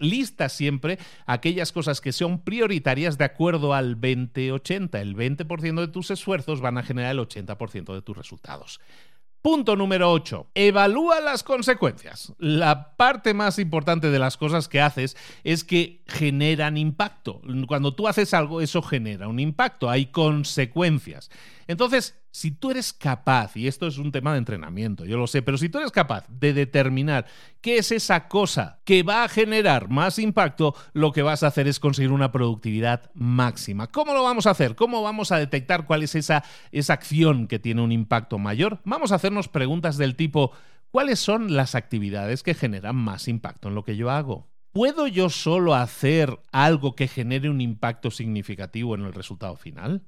lista 0.00 0.48
siempre 0.48 0.98
aquellas 1.26 1.72
cosas 1.72 2.00
que 2.00 2.12
son 2.12 2.42
prioritarias 2.42 3.18
de 3.18 3.24
acuerdo 3.24 3.74
al 3.74 4.00
20-80. 4.00 5.00
El 5.00 5.16
20% 5.16 5.80
de 5.80 5.88
tus 5.88 6.10
esfuerzos 6.10 6.60
van 6.60 6.78
a 6.78 6.82
generar 6.82 7.12
el 7.12 7.20
80% 7.20 7.94
de 7.94 8.02
tus 8.02 8.16
resultados. 8.16 8.80
Punto 9.42 9.74
número 9.74 10.12
8. 10.12 10.50
Evalúa 10.54 11.20
las 11.20 11.42
consecuencias. 11.42 12.34
La 12.36 12.94
parte 12.96 13.32
más 13.32 13.58
importante 13.58 14.10
de 14.10 14.18
las 14.18 14.36
cosas 14.36 14.68
que 14.68 14.82
haces 14.82 15.16
es 15.44 15.64
que 15.64 16.02
generan 16.06 16.76
impacto. 16.76 17.40
Cuando 17.66 17.94
tú 17.94 18.06
haces 18.06 18.34
algo, 18.34 18.60
eso 18.60 18.82
genera 18.82 19.28
un 19.28 19.40
impacto, 19.40 19.88
hay 19.88 20.06
consecuencias. 20.06 21.30
Entonces, 21.68 22.19
si 22.32 22.52
tú 22.52 22.70
eres 22.70 22.92
capaz, 22.92 23.56
y 23.56 23.66
esto 23.66 23.86
es 23.86 23.98
un 23.98 24.12
tema 24.12 24.32
de 24.32 24.38
entrenamiento, 24.38 25.04
yo 25.04 25.16
lo 25.18 25.26
sé, 25.26 25.42
pero 25.42 25.58
si 25.58 25.68
tú 25.68 25.78
eres 25.78 25.90
capaz 25.90 26.26
de 26.28 26.52
determinar 26.52 27.26
qué 27.60 27.78
es 27.78 27.90
esa 27.90 28.28
cosa 28.28 28.80
que 28.84 29.02
va 29.02 29.24
a 29.24 29.28
generar 29.28 29.88
más 29.88 30.18
impacto, 30.18 30.74
lo 30.92 31.12
que 31.12 31.22
vas 31.22 31.42
a 31.42 31.48
hacer 31.48 31.66
es 31.66 31.80
conseguir 31.80 32.12
una 32.12 32.32
productividad 32.32 33.10
máxima. 33.14 33.88
¿Cómo 33.88 34.14
lo 34.14 34.22
vamos 34.22 34.46
a 34.46 34.50
hacer? 34.50 34.76
¿Cómo 34.76 35.02
vamos 35.02 35.32
a 35.32 35.38
detectar 35.38 35.86
cuál 35.86 36.02
es 36.02 36.14
esa, 36.14 36.44
esa 36.70 36.92
acción 36.92 37.48
que 37.48 37.58
tiene 37.58 37.82
un 37.82 37.92
impacto 37.92 38.38
mayor? 38.38 38.80
Vamos 38.84 39.12
a 39.12 39.16
hacernos 39.16 39.48
preguntas 39.48 39.96
del 39.96 40.14
tipo, 40.14 40.52
¿cuáles 40.90 41.18
son 41.18 41.56
las 41.56 41.74
actividades 41.74 42.42
que 42.42 42.54
generan 42.54 42.96
más 42.96 43.26
impacto 43.28 43.68
en 43.68 43.74
lo 43.74 43.84
que 43.84 43.96
yo 43.96 44.10
hago? 44.10 44.48
¿Puedo 44.72 45.08
yo 45.08 45.30
solo 45.30 45.74
hacer 45.74 46.38
algo 46.52 46.94
que 46.94 47.08
genere 47.08 47.50
un 47.50 47.60
impacto 47.60 48.12
significativo 48.12 48.94
en 48.94 49.04
el 49.04 49.12
resultado 49.12 49.56
final? 49.56 50.04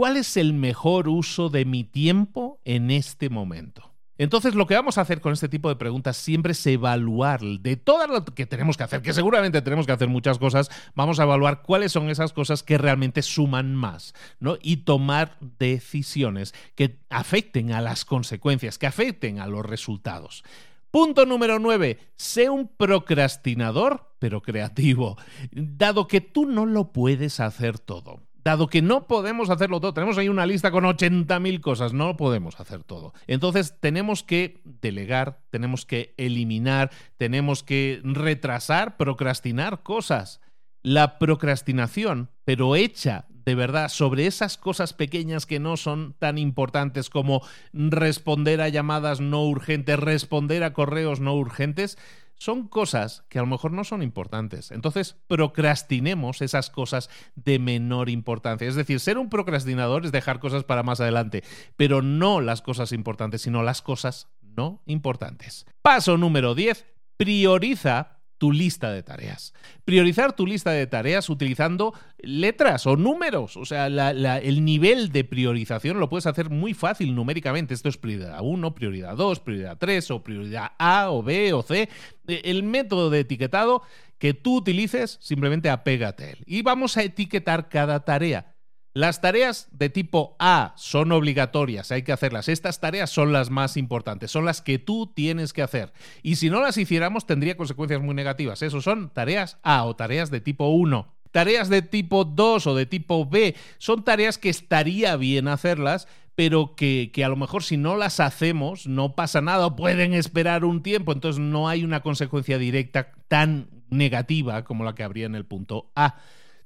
¿Cuál 0.00 0.16
es 0.16 0.38
el 0.38 0.54
mejor 0.54 1.08
uso 1.08 1.50
de 1.50 1.66
mi 1.66 1.84
tiempo 1.84 2.58
en 2.64 2.90
este 2.90 3.28
momento? 3.28 3.92
Entonces, 4.16 4.54
lo 4.54 4.66
que 4.66 4.74
vamos 4.74 4.96
a 4.96 5.02
hacer 5.02 5.20
con 5.20 5.34
este 5.34 5.50
tipo 5.50 5.68
de 5.68 5.76
preguntas 5.76 6.16
siempre 6.16 6.52
es 6.52 6.66
evaluar 6.66 7.42
de 7.42 7.76
todo 7.76 8.06
lo 8.06 8.24
que 8.24 8.46
tenemos 8.46 8.78
que 8.78 8.84
hacer, 8.84 9.02
que 9.02 9.12
seguramente 9.12 9.60
tenemos 9.60 9.84
que 9.84 9.92
hacer 9.92 10.08
muchas 10.08 10.38
cosas, 10.38 10.70
vamos 10.94 11.20
a 11.20 11.24
evaluar 11.24 11.60
cuáles 11.60 11.92
son 11.92 12.08
esas 12.08 12.32
cosas 12.32 12.62
que 12.62 12.78
realmente 12.78 13.20
suman 13.20 13.74
más, 13.74 14.14
¿no? 14.38 14.56
Y 14.62 14.78
tomar 14.78 15.36
decisiones 15.58 16.54
que 16.76 16.98
afecten 17.10 17.72
a 17.72 17.82
las 17.82 18.06
consecuencias, 18.06 18.78
que 18.78 18.86
afecten 18.86 19.38
a 19.38 19.46
los 19.48 19.66
resultados. 19.66 20.44
Punto 20.90 21.26
número 21.26 21.58
9. 21.58 21.98
Sé 22.16 22.48
un 22.48 22.68
procrastinador, 22.68 24.14
pero 24.18 24.40
creativo, 24.40 25.18
dado 25.52 26.08
que 26.08 26.22
tú 26.22 26.46
no 26.46 26.64
lo 26.64 26.90
puedes 26.90 27.38
hacer 27.38 27.78
todo 27.78 28.29
dado 28.44 28.68
que 28.68 28.82
no 28.82 29.06
podemos 29.06 29.50
hacerlo 29.50 29.80
todo, 29.80 29.94
tenemos 29.94 30.18
ahí 30.18 30.28
una 30.28 30.46
lista 30.46 30.70
con 30.70 30.84
80.000 30.84 31.60
cosas, 31.60 31.92
no 31.92 32.16
podemos 32.16 32.58
hacer 32.60 32.84
todo. 32.84 33.12
Entonces 33.26 33.76
tenemos 33.80 34.22
que 34.22 34.60
delegar, 34.64 35.40
tenemos 35.50 35.86
que 35.86 36.14
eliminar, 36.16 36.90
tenemos 37.16 37.62
que 37.62 38.00
retrasar, 38.04 38.96
procrastinar 38.96 39.82
cosas. 39.82 40.40
La 40.82 41.18
procrastinación, 41.18 42.30
pero 42.44 42.74
hecha 42.74 43.26
de 43.44 43.54
verdad 43.54 43.88
sobre 43.88 44.26
esas 44.26 44.56
cosas 44.56 44.92
pequeñas 44.92 45.46
que 45.46 45.60
no 45.60 45.76
son 45.76 46.14
tan 46.18 46.38
importantes 46.38 47.10
como 47.10 47.42
responder 47.72 48.60
a 48.60 48.68
llamadas 48.68 49.20
no 49.20 49.44
urgentes, 49.44 49.98
responder 49.98 50.62
a 50.64 50.72
correos 50.72 51.20
no 51.20 51.34
urgentes, 51.34 51.98
son 52.40 52.68
cosas 52.68 53.22
que 53.28 53.38
a 53.38 53.42
lo 53.42 53.46
mejor 53.46 53.70
no 53.70 53.84
son 53.84 54.02
importantes. 54.02 54.70
Entonces, 54.70 55.14
procrastinemos 55.26 56.40
esas 56.40 56.70
cosas 56.70 57.10
de 57.34 57.58
menor 57.58 58.08
importancia. 58.08 58.66
Es 58.66 58.76
decir, 58.76 58.98
ser 58.98 59.18
un 59.18 59.28
procrastinador 59.28 60.06
es 60.06 60.12
dejar 60.12 60.40
cosas 60.40 60.64
para 60.64 60.82
más 60.82 61.02
adelante, 61.02 61.44
pero 61.76 62.00
no 62.00 62.40
las 62.40 62.62
cosas 62.62 62.92
importantes, 62.92 63.42
sino 63.42 63.62
las 63.62 63.82
cosas 63.82 64.30
no 64.40 64.80
importantes. 64.86 65.66
Paso 65.82 66.16
número 66.16 66.54
10. 66.54 66.86
Prioriza 67.18 68.19
tu 68.40 68.52
lista 68.52 68.90
de 68.90 69.02
tareas. 69.02 69.52
Priorizar 69.84 70.32
tu 70.32 70.46
lista 70.46 70.70
de 70.70 70.86
tareas 70.86 71.28
utilizando 71.28 71.92
letras 72.22 72.86
o 72.86 72.96
números. 72.96 73.58
O 73.58 73.66
sea, 73.66 73.86
el 73.86 74.64
nivel 74.64 75.12
de 75.12 75.24
priorización 75.24 76.00
lo 76.00 76.08
puedes 76.08 76.26
hacer 76.26 76.48
muy 76.48 76.72
fácil 76.72 77.14
numéricamente. 77.14 77.74
Esto 77.74 77.90
es 77.90 77.98
prioridad 77.98 78.38
1, 78.40 78.74
prioridad 78.74 79.14
2, 79.14 79.40
prioridad 79.40 79.76
3 79.76 80.10
o 80.12 80.24
prioridad 80.24 80.72
A 80.78 81.10
o 81.10 81.22
B 81.22 81.52
o 81.52 81.60
C. 81.60 81.90
E, 82.28 82.40
el 82.44 82.62
método 82.62 83.10
de 83.10 83.20
etiquetado 83.20 83.82
que 84.18 84.32
tú 84.32 84.56
utilices, 84.56 85.18
simplemente 85.20 85.68
apégate 85.68 86.24
a 86.24 86.30
él. 86.30 86.38
Y 86.46 86.62
vamos 86.62 86.96
a 86.96 87.02
etiquetar 87.02 87.68
cada 87.68 88.06
tarea. 88.06 88.49
Las 88.92 89.20
tareas 89.20 89.68
de 89.70 89.88
tipo 89.88 90.34
A 90.40 90.74
son 90.76 91.12
obligatorias, 91.12 91.92
hay 91.92 92.02
que 92.02 92.10
hacerlas. 92.10 92.48
Estas 92.48 92.80
tareas 92.80 93.08
son 93.10 93.32
las 93.32 93.48
más 93.48 93.76
importantes, 93.76 94.32
son 94.32 94.44
las 94.44 94.62
que 94.62 94.80
tú 94.80 95.12
tienes 95.14 95.52
que 95.52 95.62
hacer. 95.62 95.92
Y 96.24 96.36
si 96.36 96.50
no 96.50 96.60
las 96.60 96.76
hiciéramos, 96.76 97.24
tendría 97.24 97.56
consecuencias 97.56 98.02
muy 98.02 98.14
negativas. 98.16 98.62
Eso 98.62 98.80
son 98.80 99.10
tareas 99.10 99.58
A 99.62 99.84
o 99.84 99.94
tareas 99.94 100.30
de 100.30 100.40
tipo 100.40 100.68
1. 100.70 101.06
Tareas 101.30 101.68
de 101.68 101.82
tipo 101.82 102.24
2 102.24 102.66
o 102.66 102.74
de 102.74 102.86
tipo 102.86 103.24
B 103.24 103.54
son 103.78 104.02
tareas 104.02 104.38
que 104.38 104.48
estaría 104.48 105.14
bien 105.14 105.46
hacerlas, 105.46 106.08
pero 106.34 106.74
que, 106.74 107.12
que, 107.14 107.24
a 107.24 107.28
lo 107.28 107.36
mejor 107.36 107.62
si 107.62 107.76
no 107.76 107.96
las 107.96 108.18
hacemos 108.18 108.88
no 108.88 109.14
pasa 109.14 109.40
nada 109.40 109.76
pueden 109.76 110.14
esperar 110.14 110.64
un 110.64 110.82
tiempo, 110.82 111.12
entonces 111.12 111.38
no 111.38 111.68
hay 111.68 111.84
una 111.84 112.00
consecuencia 112.00 112.58
directa 112.58 113.12
tan 113.28 113.68
negativa 113.90 114.64
como 114.64 114.82
la 114.82 114.96
que 114.96 115.04
habría 115.04 115.26
en 115.26 115.36
el 115.36 115.44
punto 115.44 115.92
A 115.94 116.16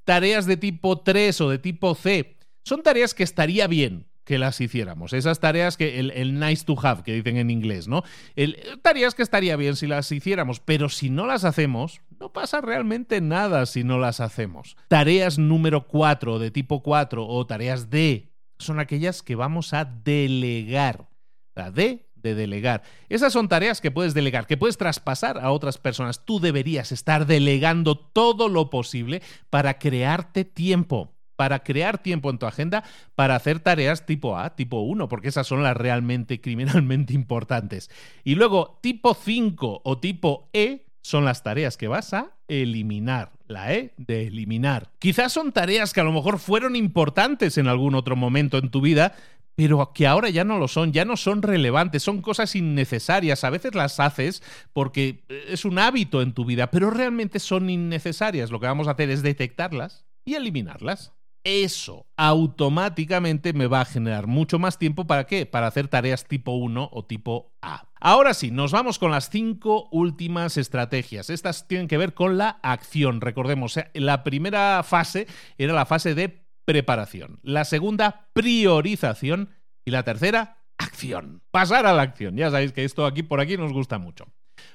tareas 0.04 0.46
de 0.46 0.56
tipo 0.56 1.00
3 1.00 1.40
o 1.40 1.50
de 1.50 1.58
tipo 1.58 1.94
C, 1.94 2.36
son 2.62 2.82
tareas 2.82 3.14
que 3.14 3.22
estaría 3.22 3.66
bien 3.66 4.06
que 4.24 4.38
las 4.38 4.60
hiciéramos. 4.60 5.12
Esas 5.12 5.38
tareas 5.38 5.76
que 5.76 6.00
el, 6.00 6.40
nice 6.40 6.64
to 6.64 6.76
have 6.82 7.02
que 7.02 7.12
dicen 7.12 7.36
en 7.36 7.50
inglés, 7.50 7.88
¿no? 7.88 8.02
tareas 8.82 9.14
que 9.14 9.22
estaría 9.22 9.56
bien 9.56 9.76
si 9.76 9.86
las 9.86 10.10
hiciéramos, 10.10 10.60
pero 10.60 10.88
si 10.88 11.10
no 11.10 11.26
las 11.26 11.44
hacemos, 11.44 12.00
no 12.18 12.32
pasa 12.32 12.60
realmente 12.60 13.20
nada 13.20 13.66
si 13.66 13.84
no 13.84 13.98
las 13.98 14.20
hacemos. 14.20 14.76
Tareas 14.88 15.38
número 15.38 15.86
4 15.86 16.38
de 16.38 16.50
tipo 16.50 16.82
4 16.82 17.26
o 17.26 17.46
tareas 17.46 17.90
D 17.90 18.30
son 18.58 18.80
aquellas 18.80 19.22
que 19.22 19.34
vamos 19.34 19.74
a 19.74 19.84
delegar. 19.84 21.08
La 21.54 21.70
D 21.70 22.06
de 22.24 22.34
delegar. 22.34 22.82
Esas 23.08 23.32
son 23.32 23.48
tareas 23.48 23.80
que 23.80 23.92
puedes 23.92 24.14
delegar, 24.14 24.46
que 24.46 24.56
puedes 24.56 24.78
traspasar 24.78 25.38
a 25.38 25.52
otras 25.52 25.78
personas. 25.78 26.24
Tú 26.24 26.40
deberías 26.40 26.90
estar 26.90 27.26
delegando 27.26 27.96
todo 27.96 28.48
lo 28.48 28.70
posible 28.70 29.22
para 29.50 29.78
crearte 29.78 30.44
tiempo 30.44 31.12
para 31.36 31.64
crear 31.64 31.98
tiempo 31.98 32.30
en 32.30 32.38
tu 32.38 32.46
agenda 32.46 32.84
para 33.16 33.34
hacer 33.34 33.58
tareas 33.58 34.06
tipo 34.06 34.38
A, 34.38 34.54
tipo 34.54 34.82
1, 34.82 35.08
porque 35.08 35.26
esas 35.26 35.48
son 35.48 35.64
las 35.64 35.76
realmente 35.76 36.40
criminalmente 36.40 37.12
importantes. 37.12 37.90
Y 38.22 38.36
luego 38.36 38.78
tipo 38.80 39.14
5 39.14 39.82
o 39.84 39.98
tipo 39.98 40.48
E 40.52 40.86
son 41.02 41.24
las 41.24 41.42
tareas 41.42 41.76
que 41.76 41.88
vas 41.88 42.14
a 42.14 42.30
eliminar. 42.46 43.32
La 43.48 43.74
E 43.74 43.94
de 43.96 44.28
eliminar. 44.28 44.92
Quizás 45.00 45.32
son 45.32 45.50
tareas 45.50 45.92
que 45.92 46.00
a 46.00 46.04
lo 46.04 46.12
mejor 46.12 46.38
fueron 46.38 46.76
importantes 46.76 47.58
en 47.58 47.66
algún 47.66 47.96
otro 47.96 48.14
momento 48.14 48.58
en 48.58 48.70
tu 48.70 48.80
vida, 48.80 49.16
pero 49.54 49.92
que 49.94 50.06
ahora 50.06 50.30
ya 50.30 50.44
no 50.44 50.58
lo 50.58 50.68
son, 50.68 50.92
ya 50.92 51.04
no 51.04 51.16
son 51.16 51.42
relevantes, 51.42 52.02
son 52.02 52.22
cosas 52.22 52.54
innecesarias. 52.56 53.44
A 53.44 53.50
veces 53.50 53.74
las 53.74 54.00
haces 54.00 54.42
porque 54.72 55.24
es 55.48 55.64
un 55.64 55.78
hábito 55.78 56.22
en 56.22 56.32
tu 56.32 56.44
vida, 56.44 56.70
pero 56.70 56.90
realmente 56.90 57.38
son 57.38 57.70
innecesarias. 57.70 58.50
Lo 58.50 58.60
que 58.60 58.66
vamos 58.66 58.88
a 58.88 58.92
hacer 58.92 59.10
es 59.10 59.22
detectarlas 59.22 60.06
y 60.24 60.34
eliminarlas. 60.34 61.12
Eso 61.44 62.06
automáticamente 62.16 63.52
me 63.52 63.66
va 63.66 63.82
a 63.82 63.84
generar 63.84 64.26
mucho 64.26 64.58
más 64.58 64.78
tiempo 64.78 65.06
para 65.06 65.26
qué? 65.26 65.44
Para 65.44 65.66
hacer 65.66 65.88
tareas 65.88 66.24
tipo 66.24 66.52
1 66.52 66.88
o 66.90 67.04
tipo 67.04 67.52
A. 67.60 67.86
Ahora 68.00 68.32
sí, 68.32 68.50
nos 68.50 68.72
vamos 68.72 68.98
con 68.98 69.10
las 69.10 69.28
cinco 69.28 69.88
últimas 69.92 70.56
estrategias. 70.56 71.28
Estas 71.28 71.68
tienen 71.68 71.86
que 71.86 71.98
ver 71.98 72.14
con 72.14 72.38
la 72.38 72.60
acción. 72.62 73.20
Recordemos, 73.20 73.76
eh, 73.76 73.90
la 73.92 74.24
primera 74.24 74.82
fase 74.84 75.26
era 75.58 75.74
la 75.74 75.84
fase 75.84 76.14
de 76.14 76.43
preparación. 76.64 77.40
La 77.42 77.64
segunda, 77.64 78.28
priorización. 78.32 79.50
Y 79.84 79.90
la 79.90 80.02
tercera, 80.02 80.64
acción. 80.78 81.42
Pasar 81.50 81.86
a 81.86 81.92
la 81.92 82.02
acción. 82.02 82.36
Ya 82.36 82.50
sabéis 82.50 82.72
que 82.72 82.84
esto 82.84 83.04
aquí 83.04 83.22
por 83.22 83.40
aquí 83.40 83.56
nos 83.56 83.72
gusta 83.72 83.98
mucho. 83.98 84.26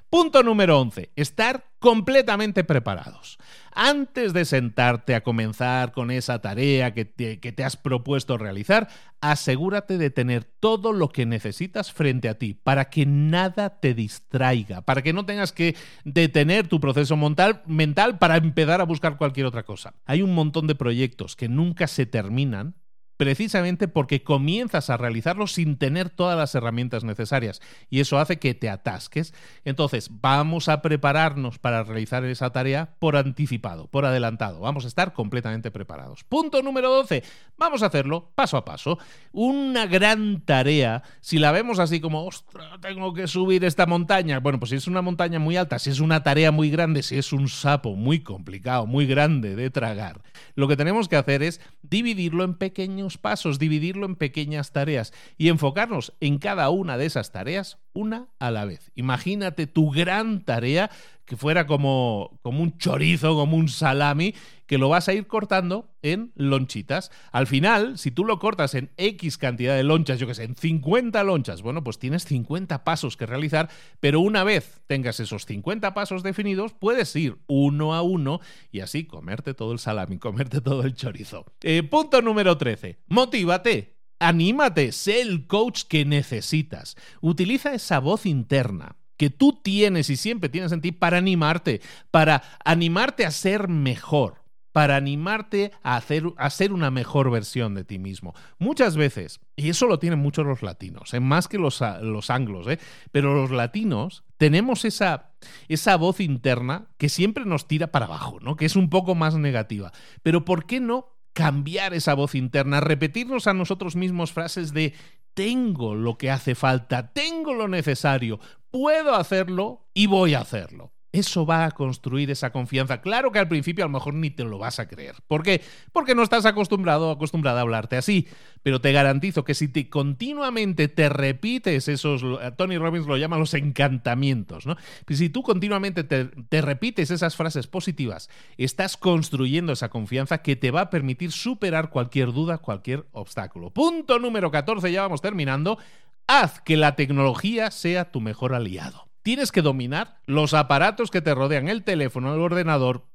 Punto 0.09 0.41
número 0.41 0.79
11. 0.79 1.11
Estar 1.15 1.65
completamente 1.77 2.63
preparados. 2.63 3.37
Antes 3.71 4.33
de 4.33 4.43
sentarte 4.43 5.13
a 5.15 5.21
comenzar 5.21 5.91
con 5.91 6.09
esa 6.09 6.41
tarea 6.41 6.93
que 6.93 7.05
te, 7.05 7.39
que 7.39 7.51
te, 7.51 7.63
has 7.63 7.77
propuesto 7.77 8.37
realizar, 8.37 8.89
asegúrate 9.21 9.97
de 9.97 10.09
tener 10.09 10.43
todo 10.43 10.91
lo 10.93 11.09
que 11.09 11.25
necesitas 11.25 11.93
frente 11.93 12.27
a 12.27 12.37
ti 12.37 12.55
para 12.55 12.89
que 12.89 13.05
nada 13.05 13.79
te 13.79 13.93
distraiga, 13.93 14.81
para 14.81 15.03
que 15.03 15.13
no 15.13 15.25
tengas 15.25 15.53
que 15.53 15.75
detener 16.03 16.67
tu 16.67 16.79
proceso 16.79 17.15
mental, 17.15 17.61
mental 17.67 18.17
para 18.17 18.37
empezar 18.37 18.81
a 18.81 18.85
buscar 18.85 19.17
cualquier 19.17 19.45
otra 19.45 19.63
cosa. 19.63 19.93
Hay 20.05 20.21
un 20.21 20.33
montón 20.33 20.65
de 20.67 20.75
proyectos 20.75 21.35
que 21.35 21.47
nunca 21.47 21.87
se 21.87 22.05
terminan 22.05 22.75
precisamente 23.19 23.89
porque 23.89 24.23
comienzas 24.23 24.89
a 24.89 24.95
realizarlo 24.95 25.45
sin 25.45 25.75
tener 25.75 26.09
todas 26.09 26.37
las 26.37 26.55
herramientas 26.55 27.03
necesarias 27.03 27.59
y 27.89 27.99
eso 27.99 28.17
hace 28.17 28.39
que 28.39 28.53
te 28.53 28.69
atasques. 28.69 29.33
Entonces, 29.65 30.09
vamos 30.21 30.69
a 30.69 30.81
prepararnos 30.81 31.59
para 31.59 31.83
realizar 31.83 32.23
esa 32.23 32.51
tarea 32.51 32.95
por 32.97 33.17
anticipado, 33.17 33.87
por 33.87 34.05
adelantado. 34.05 34.61
Vamos 34.61 34.85
a 34.85 34.87
estar 34.87 35.11
completamente 35.11 35.69
preparados. 35.69 36.23
Punto 36.23 36.63
número 36.63 36.89
12. 36.91 37.21
Vamos 37.57 37.83
a 37.83 37.87
hacerlo 37.87 38.31
paso 38.35 38.55
a 38.55 38.63
paso. 38.63 38.97
Una 39.33 39.85
gran 39.85 40.39
tarea, 40.45 41.03
si 41.19 41.39
la 41.39 41.51
vemos 41.51 41.79
así 41.79 41.99
como, 41.99 42.25
ostras, 42.25 42.79
tengo 42.79 43.13
que 43.13 43.27
subir 43.27 43.65
esta 43.65 43.85
montaña. 43.85 44.39
Bueno, 44.39 44.61
pues 44.61 44.69
si 44.69 44.77
es 44.77 44.87
una 44.87 45.01
montaña 45.01 45.39
muy 45.39 45.57
alta, 45.57 45.77
si 45.77 45.89
es 45.89 45.99
una 45.99 46.23
tarea 46.23 46.53
muy 46.53 46.69
grande, 46.69 47.03
si 47.03 47.17
es 47.17 47.33
un 47.33 47.49
sapo 47.49 47.97
muy 47.97 48.21
complicado, 48.21 48.85
muy 48.85 49.05
grande 49.05 49.57
de 49.57 49.69
tragar, 49.69 50.21
lo 50.55 50.69
que 50.69 50.77
tenemos 50.77 51.09
que 51.09 51.17
hacer 51.17 51.43
es 51.43 51.59
dividirlo 51.81 52.45
en 52.45 52.53
pequeños 52.53 53.08
pasos, 53.17 53.59
dividirlo 53.59 54.05
en 54.05 54.15
pequeñas 54.15 54.71
tareas 54.71 55.13
y 55.37 55.49
enfocarnos 55.49 56.13
en 56.19 56.37
cada 56.37 56.69
una 56.69 56.97
de 56.97 57.05
esas 57.05 57.31
tareas 57.31 57.77
una 57.93 58.27
a 58.39 58.51
la 58.51 58.65
vez. 58.65 58.91
Imagínate 58.95 59.67
tu 59.67 59.91
gran 59.91 60.43
tarea 60.43 60.89
que 61.29 61.37
fuera 61.37 61.67
como, 61.67 62.39
como 62.41 62.63
un 62.63 62.77
chorizo, 62.79 63.35
como 63.35 63.55
un 63.55 63.69
salami, 63.69 64.33
que 64.65 64.79
lo 64.79 64.89
vas 64.89 65.07
a 65.07 65.13
ir 65.13 65.27
cortando 65.27 65.91
en 66.01 66.31
lonchitas. 66.35 67.11
Al 67.31 67.45
final, 67.45 67.99
si 67.99 68.09
tú 68.09 68.25
lo 68.25 68.39
cortas 68.39 68.73
en 68.73 68.89
X 68.97 69.37
cantidad 69.37 69.75
de 69.75 69.83
lonchas, 69.83 70.17
yo 70.17 70.25
que 70.25 70.33
sé, 70.33 70.45
en 70.45 70.55
50 70.55 71.23
lonchas, 71.23 71.61
bueno, 71.61 71.83
pues 71.83 71.99
tienes 71.99 72.25
50 72.25 72.83
pasos 72.83 73.15
que 73.15 73.27
realizar, 73.27 73.69
pero 73.99 74.21
una 74.21 74.43
vez 74.43 74.81
tengas 74.87 75.19
esos 75.19 75.45
50 75.45 75.93
pasos 75.93 76.23
definidos, 76.23 76.73
puedes 76.73 77.15
ir 77.15 77.37
uno 77.45 77.93
a 77.93 78.01
uno 78.01 78.41
y 78.71 78.79
así 78.79 79.05
comerte 79.05 79.53
todo 79.53 79.71
el 79.71 79.77
salami, 79.77 80.17
comerte 80.17 80.61
todo 80.61 80.81
el 80.81 80.95
chorizo. 80.95 81.45
Eh, 81.61 81.83
punto 81.83 82.23
número 82.23 82.57
13. 82.57 82.97
Motívate. 83.07 83.98
Anímate, 84.19 84.91
sé 84.91 85.21
el 85.21 85.47
coach 85.47 85.83
que 85.83 86.05
necesitas. 86.05 86.95
Utiliza 87.21 87.73
esa 87.73 87.99
voz 87.99 88.25
interna 88.25 88.97
que 89.19 89.29
tú 89.29 89.59
tienes 89.61 90.09
y 90.09 90.15
siempre 90.15 90.49
tienes 90.49 90.71
en 90.71 90.81
ti 90.81 90.93
para 90.93 91.17
animarte, 91.17 91.81
para 92.09 92.41
animarte 92.63 93.25
a 93.25 93.31
ser 93.31 93.67
mejor, 93.67 94.43
para 94.71 94.95
animarte 94.95 95.71
a, 95.83 95.97
hacer, 95.97 96.23
a 96.37 96.49
ser 96.49 96.71
una 96.71 96.89
mejor 96.89 97.29
versión 97.29 97.75
de 97.75 97.83
ti 97.83 97.99
mismo. 97.99 98.33
Muchas 98.59 98.95
veces, 98.95 99.41
y 99.57 99.67
eso 99.67 99.87
lo 99.87 99.99
tienen 99.99 100.19
muchos 100.19 100.45
los 100.45 100.61
latinos, 100.61 101.13
¿eh? 101.13 101.19
más 101.19 101.49
que 101.49 101.57
los, 101.57 101.81
los 102.01 102.29
anglos, 102.29 102.67
¿eh? 102.67 102.79
pero 103.11 103.33
los 103.33 103.51
latinos 103.51 104.23
tenemos 104.37 104.85
esa, 104.85 105.33
esa 105.67 105.97
voz 105.97 106.21
interna 106.21 106.87
que 106.97 107.09
siempre 107.09 107.45
nos 107.45 107.67
tira 107.67 107.87
para 107.87 108.05
abajo, 108.05 108.39
¿no? 108.41 108.55
que 108.55 108.65
es 108.65 108.77
un 108.77 108.89
poco 108.89 109.15
más 109.15 109.35
negativa. 109.35 109.91
Pero 110.23 110.45
¿por 110.45 110.65
qué 110.65 110.79
no 110.79 111.18
cambiar 111.33 111.93
esa 111.93 112.13
voz 112.13 112.35
interna, 112.35 112.79
repetirnos 112.79 113.47
a 113.47 113.53
nosotros 113.53 113.95
mismos 113.95 114.31
frases 114.31 114.73
de 114.73 114.93
tengo 115.33 115.95
lo 115.95 116.17
que 116.17 116.31
hace 116.31 116.55
falta, 116.55 117.13
tengo 117.13 117.53
lo 117.53 117.67
necesario, 117.67 118.39
puedo 118.71 119.15
hacerlo 119.15 119.87
y 119.93 120.07
voy 120.07 120.33
a 120.33 120.41
hacerlo. 120.41 120.93
Eso 121.11 121.43
va 121.43 121.65
a 121.65 121.71
construir 121.71 122.29
esa 122.29 122.51
confianza. 122.51 123.01
Claro 123.01 123.31
que 123.31 123.39
al 123.39 123.47
principio 123.47 123.83
a 123.83 123.87
lo 123.87 123.93
mejor 123.93 124.13
ni 124.13 124.29
te 124.29 124.43
lo 124.43 124.59
vas 124.59 124.79
a 124.79 124.87
creer. 124.87 125.15
¿Por 125.27 125.41
qué? 125.41 125.61
Porque 125.91 126.13
no 126.13 126.21
estás 126.21 126.45
acostumbrado 126.45 127.09
o 127.09 127.11
acostumbrada 127.11 127.59
a 127.59 127.61
hablarte 127.61 127.97
así. 127.97 128.27
Pero 128.61 128.79
te 128.79 128.91
garantizo 128.91 129.43
que 129.43 129.55
si 129.55 129.67
te 129.69 129.89
continuamente 129.89 130.87
te 130.87 131.09
repites 131.09 131.87
esos, 131.87 132.23
Tony 132.57 132.77
Robbins 132.77 133.07
lo 133.07 133.17
llama 133.17 133.39
los 133.39 133.55
encantamientos, 133.55 134.67
¿no? 134.67 134.75
Si 135.07 135.29
tú 135.29 135.41
continuamente 135.41 136.03
te, 136.03 136.25
te 136.25 136.61
repites 136.61 137.09
esas 137.09 137.35
frases 137.35 137.65
positivas, 137.65 138.29
estás 138.57 138.95
construyendo 138.95 139.73
esa 139.73 139.89
confianza 139.89 140.43
que 140.43 140.55
te 140.55 140.69
va 140.69 140.81
a 140.81 140.89
permitir 140.91 141.31
superar 141.31 141.89
cualquier 141.89 142.33
duda, 142.33 142.59
cualquier 142.59 143.07
obstáculo. 143.13 143.71
Punto 143.71 144.19
número 144.19 144.51
14, 144.51 144.91
ya 144.91 145.01
vamos 145.01 145.21
terminando. 145.21 145.79
Haz 146.27 146.61
que 146.61 146.77
la 146.77 146.95
tecnología 146.95 147.71
sea 147.71 148.11
tu 148.11 148.21
mejor 148.21 148.53
aliado 148.53 149.08
tienes 149.29 149.51
que 149.51 149.61
dominar 149.61 150.17
los 150.25 150.55
aparatos 150.55 151.11
que 151.11 151.21
te 151.21 151.35
rodean, 151.35 151.67
el 151.67 151.83
teléfono, 151.83 152.33
el 152.33 152.41
ordenador. 152.41 153.05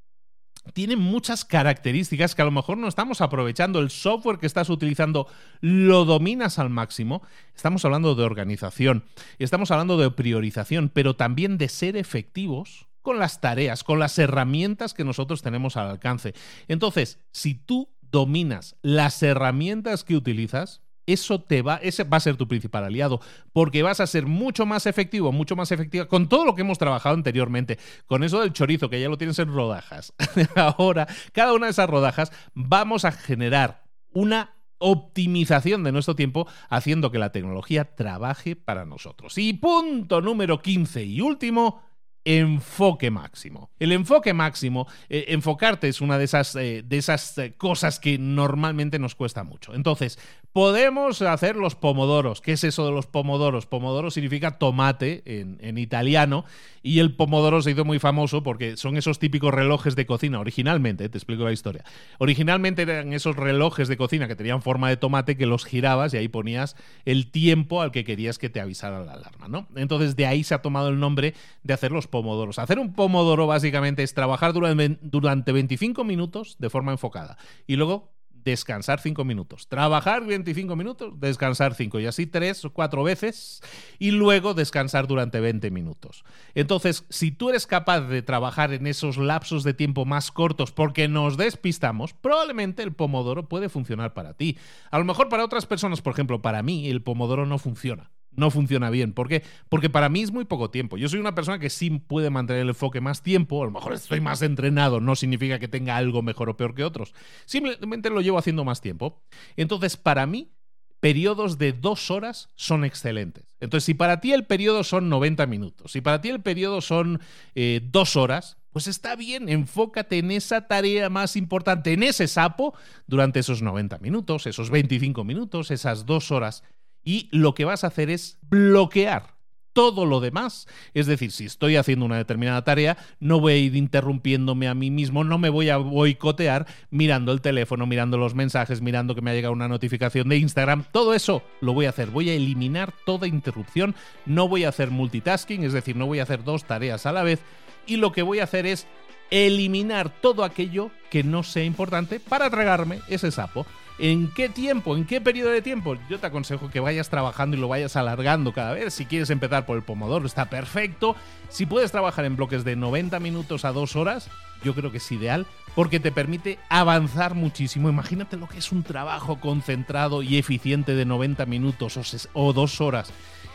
Tienen 0.72 1.00
muchas 1.00 1.44
características 1.44 2.37
que 2.37 2.42
a 2.42 2.44
lo 2.44 2.53
mejor 2.53 2.79
no 2.79 2.87
estamos 2.87 3.20
aprovechando. 3.20 3.81
El 3.81 3.90
software 3.90 4.38
que 4.38 4.46
estás 4.46 4.70
utilizando 4.70 5.27
lo 5.61 6.05
dominas 6.05 6.61
al 6.61 6.70
máximo. 6.70 7.22
Estamos 7.57 7.85
hablando 7.85 8.14
de 8.14 8.22
organización, 8.22 9.03
estamos 9.40 9.72
hablando 9.72 9.98
de 9.98 10.09
priorización, 10.12 10.88
pero 10.88 11.16
también 11.16 11.59
de 11.59 11.68
ser 11.68 11.96
efectivos 11.96 12.87
con 13.03 13.18
las 13.18 13.40
tareas, 13.40 13.83
con 13.83 13.98
las 13.98 14.16
herramientas 14.16 14.94
que 14.94 15.03
nosotros 15.03 15.42
tenemos 15.42 15.77
al 15.77 15.90
alcance. 15.90 16.33
Entonces, 16.68 17.18
si 17.33 17.57
tú 17.57 17.88
dominas 18.12 18.77
las 18.83 19.20
herramientas 19.20 20.05
que 20.05 20.14
utilizas, 20.14 20.84
eso 21.07 21.40
te 21.40 21.62
va, 21.62 21.77
ese 21.77 22.05
va 22.05 22.17
a 22.17 22.21
ser 22.21 22.37
tu 22.37 22.49
principal 22.49 22.85
aliado, 22.85 23.21
porque 23.53 23.83
vas 23.83 24.01
a 24.01 24.07
ser 24.07 24.27
mucho 24.27 24.67
más 24.67 24.87
efectivo, 24.87 25.33
mucho 25.33 25.57
más 25.57 25.73
efectiva 25.73 26.07
con 26.07 26.29
todo 26.29 26.45
lo 26.45 26.55
que 26.55 26.62
hemos 26.62 26.79
trabajado 26.79 27.14
anteriormente, 27.14 27.79
con 28.07 28.23
eso 28.25 28.40
del 28.40 28.53
chorizo, 28.53 28.88
que 28.90 29.01
ya 29.01 29.09
lo 29.09 29.19
tienes 29.19 29.38
en 29.38 29.53
rodajas. 29.53 30.14
Ahora, 30.55 31.07
cada 31.33 31.53
una 31.53 31.67
de 31.67 31.73
esas 31.73 31.90
rodajas 31.90 32.33
vamos 32.55 33.05
a 33.05 33.12
generar 33.12 33.85
una 34.12 34.55
optimización 34.79 35.83
de 35.83 35.93
nuestro 35.93 36.14
tiempo 36.14 36.47
haciendo 36.69 37.11
que 37.11 37.19
la 37.19 37.33
tecnología 37.33 37.95
trabaje 37.95 38.57
para 38.57 38.85
nosotros. 38.85 39.38
Y 39.38 39.55
punto 39.55 40.21
número 40.21 40.61
15 40.61 41.05
y 41.05 41.21
último, 41.21 41.83
enfoque 42.25 43.11
máximo. 43.11 43.71
El 43.79 43.93
enfoque 43.93 44.33
máximo, 44.33 44.87
eh, 45.09 45.27
enfocarte 45.29 45.88
es 45.88 46.01
una 46.01 46.19
de 46.19 46.25
esas, 46.25 46.57
eh, 46.57 46.83
de 46.85 46.97
esas 46.97 47.37
eh, 47.38 47.55
cosas 47.57 48.01
que 48.01 48.19
normalmente 48.19 48.99
nos 48.99 49.14
cuesta 49.14 49.45
mucho. 49.45 49.75
Entonces, 49.75 50.19
podemos 50.55 51.21
hacer 51.21 51.57
los 51.57 51.75
pomodoros. 51.75 52.40
¿Qué 52.40 52.53
es 52.53 52.62
eso 52.62 52.87
de 52.87 52.93
los 52.93 53.09
pomodoros? 53.09 53.67
Pomodoro 53.67 54.12
significa 54.12 54.53
tomate 54.53 55.25
en, 55.27 55.79
italiano 55.79 56.45
y 56.81 57.01
el 57.01 57.17
pomodoro 57.17 57.61
se 57.61 57.73
hizo 57.73 57.85
muy 57.85 57.99
famoso 57.99 58.45
porque 58.45 58.77
son 58.77 58.97
esos 58.97 59.19
típicos 59.19 59.53
relojes 59.53 59.97
de 59.97 60.07
cocina. 60.07 60.38
Originalmente, 60.38 61.09
te 61.09 61.19
explico 61.19 61.43
la 61.43 61.51
historia. 61.51 61.83
Originalmente 62.19 62.83
eran 62.83 63.12
esos 63.12 63.35
relojes 63.35 63.88
de 63.88 63.97
cocina 63.97 64.29
que 64.29 64.37
tenían 64.37 64.62
forma 64.62 64.88
de 64.88 64.97
tomate 64.97 65.37
que 65.37 65.47
los 65.47 65.64
girabas 65.64 66.14
y 66.14 66.19
ahí 66.19 66.29
ponías 66.29 66.77
el 67.05 67.33
tiempo 67.33 67.83
al 67.83 67.90
que 67.90 68.05
querías 68.05 68.38
que 68.38 68.49
te 68.49 68.61
avisara 68.61 69.05
la 69.05 69.14
alarma, 69.14 69.49
¿no? 69.49 69.67
Entonces, 69.75 70.14
de 70.14 70.27
ahí 70.27 70.45
se 70.45 70.55
ha 70.55 70.62
tomado 70.62 70.88
el 70.88 71.01
nombre 71.01 71.35
de 71.64 71.75
hacer 71.75 71.90
los 71.90 72.07
pomodoros. 72.07 72.61
Hacer 72.61 72.79
un 72.79 72.93
pomodoro 72.93 73.49
básicamente 73.49 74.05
es 74.05 74.14
trabajar 74.14 74.53
durante 74.53 75.51
25 75.51 76.05
minutos 76.05 76.55
de 76.61 76.71
forma 76.71 76.93
enfocada 76.93 77.38
y 77.67 77.75
luego 77.75 78.13
descansar 78.44 79.00
5 79.00 79.24
minutos. 79.24 79.68
Trabajar 79.68 80.24
25 80.24 80.76
minutos, 80.76 81.18
descansar 81.18 81.74
5 81.74 82.00
y 82.00 82.07
así 82.07 82.26
3 82.26 82.66
o 82.66 82.72
4 82.72 83.02
veces 83.02 83.62
y 83.98 84.11
luego 84.11 84.54
descansar 84.54 85.07
durante 85.07 85.40
20 85.40 85.70
minutos. 85.70 86.24
Entonces, 86.54 87.04
si 87.09 87.30
tú 87.30 87.50
eres 87.50 87.66
capaz 87.66 88.02
de 88.02 88.22
trabajar 88.22 88.72
en 88.72 88.87
esos 88.87 89.16
lapsos 89.16 89.64
de 89.64 89.74
tiempo 89.74 90.04
más 90.04 90.30
cortos 90.30 90.72
porque 90.72 91.09
nos 91.09 91.37
despistamos, 91.37 92.12
probablemente 92.12 92.83
el 92.83 92.92
pomodoro 92.92 93.48
puede 93.48 93.68
funcionar 93.68 94.14
para 94.14 94.35
ti. 94.35 94.59
A 94.90 94.98
lo 94.98 95.04
mejor 95.04 95.28
para 95.28 95.44
otras 95.44 95.66
personas, 95.66 96.02
por 96.02 96.12
ejemplo, 96.12 96.42
para 96.42 96.62
mí 96.62 96.88
el 96.88 97.02
pomodoro 97.02 97.46
no 97.46 97.59
funciona 97.59 98.11
no 98.37 98.51
funciona 98.51 98.90
bien. 98.90 99.12
¿Por 99.12 99.29
qué? 99.29 99.42
Porque 99.68 99.90
para 99.90 100.09
mí 100.09 100.23
es 100.23 100.33
muy 100.33 100.44
poco 100.44 100.70
tiempo. 100.70 100.97
Yo 100.97 101.09
soy 101.09 101.20
una 101.20 101.35
persona 101.35 101.59
que 101.59 101.70
sí 101.70 101.90
puede 101.90 102.31
mantener 102.31 102.62
el 102.62 102.68
enfoque 102.70 103.01
más 103.01 103.23
tiempo, 103.23 103.62
a 103.62 103.66
lo 103.66 103.70
mejor 103.70 103.92
estoy 103.92 104.20
más 104.20 104.42
entrenado, 104.42 105.01
no 105.01 105.16
significa 105.16 105.59
que 105.59 105.68
tenga 105.68 105.97
algo 105.97 106.23
mejor 106.23 106.49
o 106.49 106.57
peor 106.57 106.75
que 106.75 106.85
otros. 106.85 107.14
Simplemente 107.47 108.11
lo 108.11 108.20
llevo 108.20 108.38
haciendo 108.38 108.64
más 108.64 108.81
tiempo. 108.81 109.23
Entonces, 109.57 109.97
para 109.97 110.27
mí, 110.27 110.53
periodos 111.01 111.59
de 111.59 111.75
dos 111.75 112.11
horas 112.11 112.49
son 112.55 112.83
excelentes. 112.83 113.57
Entonces, 113.61 113.85
si 113.85 113.92
para 113.92 114.20
ti 114.20 114.33
el 114.33 114.47
periodo 114.47 114.85
son 114.85 115.11
90 115.11 115.47
minutos, 115.47 115.92
si 115.92 116.01
para 116.01 116.20
ti 116.20 116.31
el 116.31 116.40
periodo 116.40 116.81
son 116.81 117.20
eh, 117.55 117.83
dos 117.85 118.16
horas, 118.16 118.57
pues 118.75 118.88
está 118.88 119.14
bien, 119.14 119.49
enfócate 119.49 120.18
en 120.18 120.31
esa 120.33 120.66
tarea 120.66 121.09
más 121.09 121.37
importante, 121.37 121.92
en 121.92 122.03
ese 122.03 122.27
sapo, 122.27 122.75
durante 123.07 123.38
esos 123.38 123.62
90 123.62 123.99
minutos, 123.99 124.47
esos 124.47 124.70
25 124.70 125.23
minutos, 125.23 125.70
esas 125.70 126.07
dos 126.07 126.33
horas. 126.33 126.64
Y 127.05 127.29
lo 127.33 127.55
que 127.55 127.64
vas 127.64 127.85
a 127.85 127.88
hacer 127.88 128.11
es 128.11 128.38
bloquear 128.43 129.35
todo 129.75 130.07
lo 130.07 130.21
demás. 130.21 130.67
Es 130.95 131.07
decir, 131.07 131.33
si 131.33 131.45
estoy 131.45 131.77
haciendo 131.77 132.07
una 132.07 132.17
determinada 132.17 132.64
tarea, 132.64 132.97
no 133.21 133.40
voy 133.40 133.53
a 133.53 133.59
ir 133.59 133.77
interrumpiéndome 133.77 134.69
a 134.69 134.75
mí 134.75 134.90
mismo, 134.90 135.25
no 135.25 135.37
me 135.37 135.51
voy 135.51 135.69
a 135.69 135.77
boicotear 135.77 136.67
mirando 136.90 137.33
el 137.33 137.43
teléfono, 137.43 137.85
mirando 137.85 138.17
los 138.17 138.35
mensajes, 138.35 138.81
mirando 138.81 139.14
que 139.14 139.21
me 139.21 139.33
ha 139.33 139.35
llegado 139.35 139.53
una 139.53 139.69
notificación 139.69 140.29
de 140.29 140.38
Instagram. 140.38 140.85
Todo 140.93 141.12
eso 141.12 141.43
lo 141.61 141.75
voy 141.75 141.85
a 141.85 141.90
hacer. 141.90 142.09
Voy 142.09 142.31
a 142.31 142.35
eliminar 142.35 142.95
toda 143.05 143.27
interrupción. 143.27 143.95
No 144.25 144.49
voy 144.49 144.64
a 144.64 144.71
hacer 144.71 144.90
multitasking, 144.90 145.64
es 145.64 145.73
decir, 145.73 145.97
no 145.97 146.07
voy 146.07 146.21
a 146.21 146.23
hacer 146.23 146.45
dos 146.45 146.64
tareas 146.64 147.05
a 147.05 147.12
la 147.12 147.25
vez. 147.25 147.40
Y 147.87 147.97
lo 147.97 148.12
que 148.12 148.23
voy 148.23 148.38
a 148.38 148.45
hacer 148.45 148.64
es 148.64 148.87
eliminar 149.31 150.11
todo 150.21 150.45
aquello 150.45 150.90
que 151.11 151.25
no 151.25 151.43
sea 151.43 151.64
importante 151.64 152.21
para 152.21 152.49
tragarme 152.49 153.01
ese 153.09 153.31
sapo. 153.33 153.67
¿En 153.98 154.33
qué 154.33 154.48
tiempo? 154.48 154.96
¿En 154.96 155.04
qué 155.04 155.20
periodo 155.20 155.50
de 155.50 155.62
tiempo? 155.62 155.96
Yo 156.11 156.18
te 156.18 156.26
aconsejo 156.26 156.68
que 156.68 156.80
vayas 156.80 157.11
trabajando 157.11 157.57
y 157.57 157.61
lo 157.61 157.68
vayas 157.68 157.94
alargando 157.94 158.52
cada 158.52 158.72
vez. 158.72 158.92
Si 158.92 159.07
quieres 159.07 159.30
empezar 159.30 159.66
por 159.66 159.76
el 159.76 159.85
pomodoro, 159.85 160.26
está 160.26 160.50
perfecto. 160.50 161.14
Si 161.48 161.64
puedes 161.64 161.92
trabajar 161.92 162.24
en 162.24 162.35
bloques 162.35 162.64
de 162.64 162.74
90 162.74 163.20
minutos 163.20 163.64
a 163.64 163.72
2 163.72 163.94
horas, 163.94 164.28
yo 164.64 164.74
creo 164.74 164.90
que 164.90 164.98
es 164.98 165.12
ideal 165.12 165.46
porque 165.76 166.00
te 166.00 166.11
permite 166.11 166.59
avanzar 166.68 167.35
muchísimo. 167.35 167.88
Imagínate 167.88 168.37
lo 168.37 168.48
que 168.48 168.59
es 168.59 168.72
un 168.72 168.83
trabajo 168.83 169.38
concentrado 169.38 170.22
y 170.22 170.38
eficiente 170.38 170.94
de 170.94 171.04
90 171.04 171.46
minutos 171.46 172.28
o 172.33 172.52
2 172.52 172.80
horas. 172.80 173.12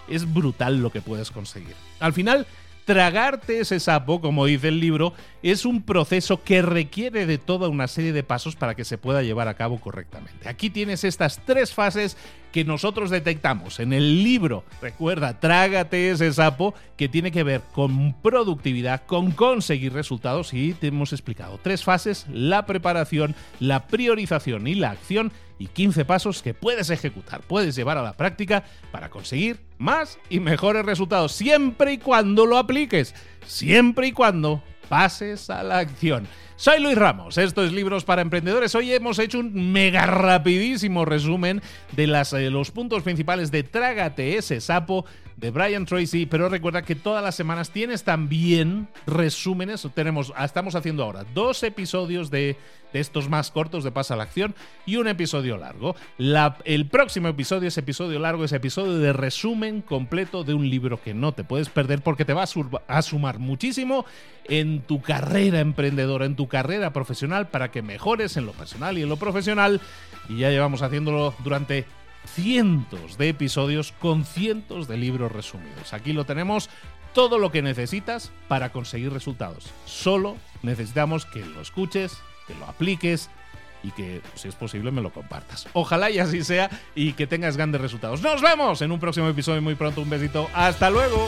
Es 0.07 0.31
brutal 0.31 0.81
lo 0.81 0.89
que 0.89 1.01
puedes 1.01 1.31
conseguir. 1.31 1.75
Al 1.99 2.13
final, 2.13 2.47
Tragarte 2.85 3.59
ese 3.59 3.79
sapo, 3.79 4.19
como 4.19 4.45
dice 4.45 4.69
el 4.69 4.79
libro, 4.79 5.13
es 5.43 5.65
un 5.65 5.83
proceso 5.83 6.43
que 6.43 6.61
requiere 6.61 7.25
de 7.25 7.37
toda 7.37 7.69
una 7.69 7.87
serie 7.87 8.13
de 8.13 8.23
pasos 8.23 8.55
para 8.55 8.73
que 8.75 8.83
se 8.83 8.97
pueda 8.97 9.21
llevar 9.21 9.47
a 9.47 9.53
cabo 9.53 9.79
correctamente. 9.79 10.49
Aquí 10.49 10.69
tienes 10.69 11.03
estas 11.03 11.39
tres 11.45 11.73
fases 11.73 12.17
que 12.51 12.65
nosotros 12.65 13.09
detectamos 13.11 13.79
en 13.79 13.93
el 13.93 14.23
libro. 14.23 14.63
Recuerda, 14.81 15.39
trágate 15.39 16.09
ese 16.09 16.33
sapo 16.33 16.73
que 16.97 17.07
tiene 17.07 17.31
que 17.31 17.43
ver 17.43 17.61
con 17.73 18.13
productividad, 18.21 19.05
con 19.05 19.31
conseguir 19.31 19.93
resultados 19.93 20.53
y 20.53 20.73
te 20.73 20.87
hemos 20.87 21.13
explicado 21.13 21.59
tres 21.61 21.83
fases, 21.83 22.25
la 22.31 22.65
preparación, 22.65 23.35
la 23.59 23.87
priorización 23.87 24.67
y 24.67 24.75
la 24.75 24.91
acción 24.91 25.31
y 25.59 25.67
15 25.67 26.05
pasos 26.05 26.41
que 26.41 26.53
puedes 26.53 26.89
ejecutar, 26.89 27.41
puedes 27.41 27.75
llevar 27.75 27.97
a 27.97 28.01
la 28.01 28.13
práctica 28.13 28.63
para 28.91 29.09
conseguir 29.09 29.59
más 29.77 30.17
y 30.29 30.39
mejores 30.39 30.85
resultados, 30.85 31.33
siempre 31.33 31.93
y 31.93 31.97
cuando 31.99 32.45
lo 32.45 32.57
apliques, 32.57 33.13
siempre 33.45 34.07
y 34.07 34.11
cuando 34.13 34.63
pases 34.87 35.49
a 35.49 35.61
la 35.61 35.79
acción. 35.79 36.27
Soy 36.55 36.81
Luis 36.81 36.97
Ramos, 36.97 37.37
esto 37.37 37.63
es 37.63 37.71
Libros 37.71 38.03
para 38.03 38.21
Emprendedores. 38.21 38.75
Hoy 38.75 38.91
hemos 38.91 39.17
hecho 39.19 39.39
un 39.39 39.71
mega 39.71 40.05
rapidísimo 40.05 41.05
resumen 41.05 41.61
de 41.93 42.07
las, 42.07 42.33
eh, 42.33 42.49
los 42.49 42.71
puntos 42.71 43.03
principales 43.03 43.49
de 43.51 43.63
Trágate 43.63 44.37
ese 44.37 44.59
sapo 44.59 45.05
de 45.39 45.51
Brian 45.51 45.85
Tracy, 45.85 46.25
pero 46.25 46.49
recuerda 46.49 46.81
que 46.81 46.95
todas 46.95 47.23
las 47.23 47.35
semanas 47.35 47.71
tienes 47.71 48.03
también 48.03 48.89
resúmenes, 49.07 49.87
tenemos, 49.93 50.33
estamos 50.43 50.75
haciendo 50.75 51.03
ahora 51.03 51.25
dos 51.33 51.63
episodios 51.63 52.29
de, 52.29 52.57
estos 52.91 53.29
más 53.29 53.51
cortos 53.51 53.83
de 53.83 53.91
Pasa 53.91 54.15
a 54.15 54.17
la 54.17 54.23
Acción 54.23 54.55
y 54.85 54.95
un 54.95 55.07
episodio 55.07 55.57
largo. 55.57 55.95
el 56.65 56.87
próximo 56.87 57.27
episodio, 57.27 57.67
ese 57.67 57.81
episodio 57.81 58.17
largo, 58.19 58.43
ese 58.43 58.55
episodio 58.55 58.97
de 58.97 59.13
resumen 59.13 59.81
completo 59.81 60.43
de 60.43 60.55
un 60.55 60.67
libro 60.69 60.99
que 61.01 61.13
no 61.13 61.31
te 61.31 61.43
puedes 61.43 61.69
perder 61.69 62.01
porque 62.01 62.25
te 62.25 62.33
va 62.33 62.43
a, 62.43 62.97
a 62.97 63.01
sumar 63.03 63.37
muchísimo 63.37 64.05
en 64.45 64.81
tu 64.81 65.01
carrera 65.01 65.59
emprendedora, 65.59 66.25
en 66.25 66.35
tu 66.35 66.47
carrera 66.47 66.91
profesional, 66.91 67.49
para 67.49 67.69
que 67.69 67.83
mejores 67.83 68.35
en 68.37 68.47
lo 68.47 68.53
personal 68.53 68.97
y 68.97 69.03
en 69.03 69.09
lo 69.09 69.17
profesional. 69.17 69.79
Y 70.27 70.37
ya 70.37 70.49
llevamos 70.49 70.81
haciéndolo 70.81 71.35
durante 71.43 71.85
cientos 72.35 73.17
de 73.17 73.29
episodios 73.29 73.93
con 73.99 74.25
cientos 74.25 74.87
de 74.87 74.97
libros 74.97 75.31
resumidos. 75.31 75.93
Aquí 75.93 76.13
lo 76.13 76.25
tenemos 76.25 76.69
todo 77.13 77.37
lo 77.37 77.51
que 77.51 77.61
necesitas 77.61 78.31
para 78.47 78.71
conseguir 78.71 79.11
resultados. 79.11 79.65
Solo 79.85 80.37
necesitamos 80.61 81.25
que 81.25 81.45
lo 81.45 81.61
escuches, 81.61 82.17
que 82.47 82.55
lo 82.55 82.65
apliques 82.65 83.29
y 83.83 83.91
que, 83.91 84.21
si 84.35 84.47
es 84.47 84.55
posible, 84.55 84.91
me 84.91 85.01
lo 85.01 85.11
compartas. 85.11 85.67
Ojalá 85.73 86.09
y 86.09 86.19
así 86.19 86.43
sea 86.43 86.69
y 86.95 87.13
que 87.13 87.27
tengas 87.27 87.57
grandes 87.57 87.81
resultados. 87.81 88.21
Nos 88.21 88.41
vemos 88.41 88.81
en 88.81 88.91
un 88.91 88.99
próximo 88.99 89.27
episodio 89.27 89.61
muy 89.61 89.75
pronto. 89.75 90.01
Un 90.01 90.09
besito. 90.09 90.49
Hasta 90.53 90.89
luego. 90.89 91.27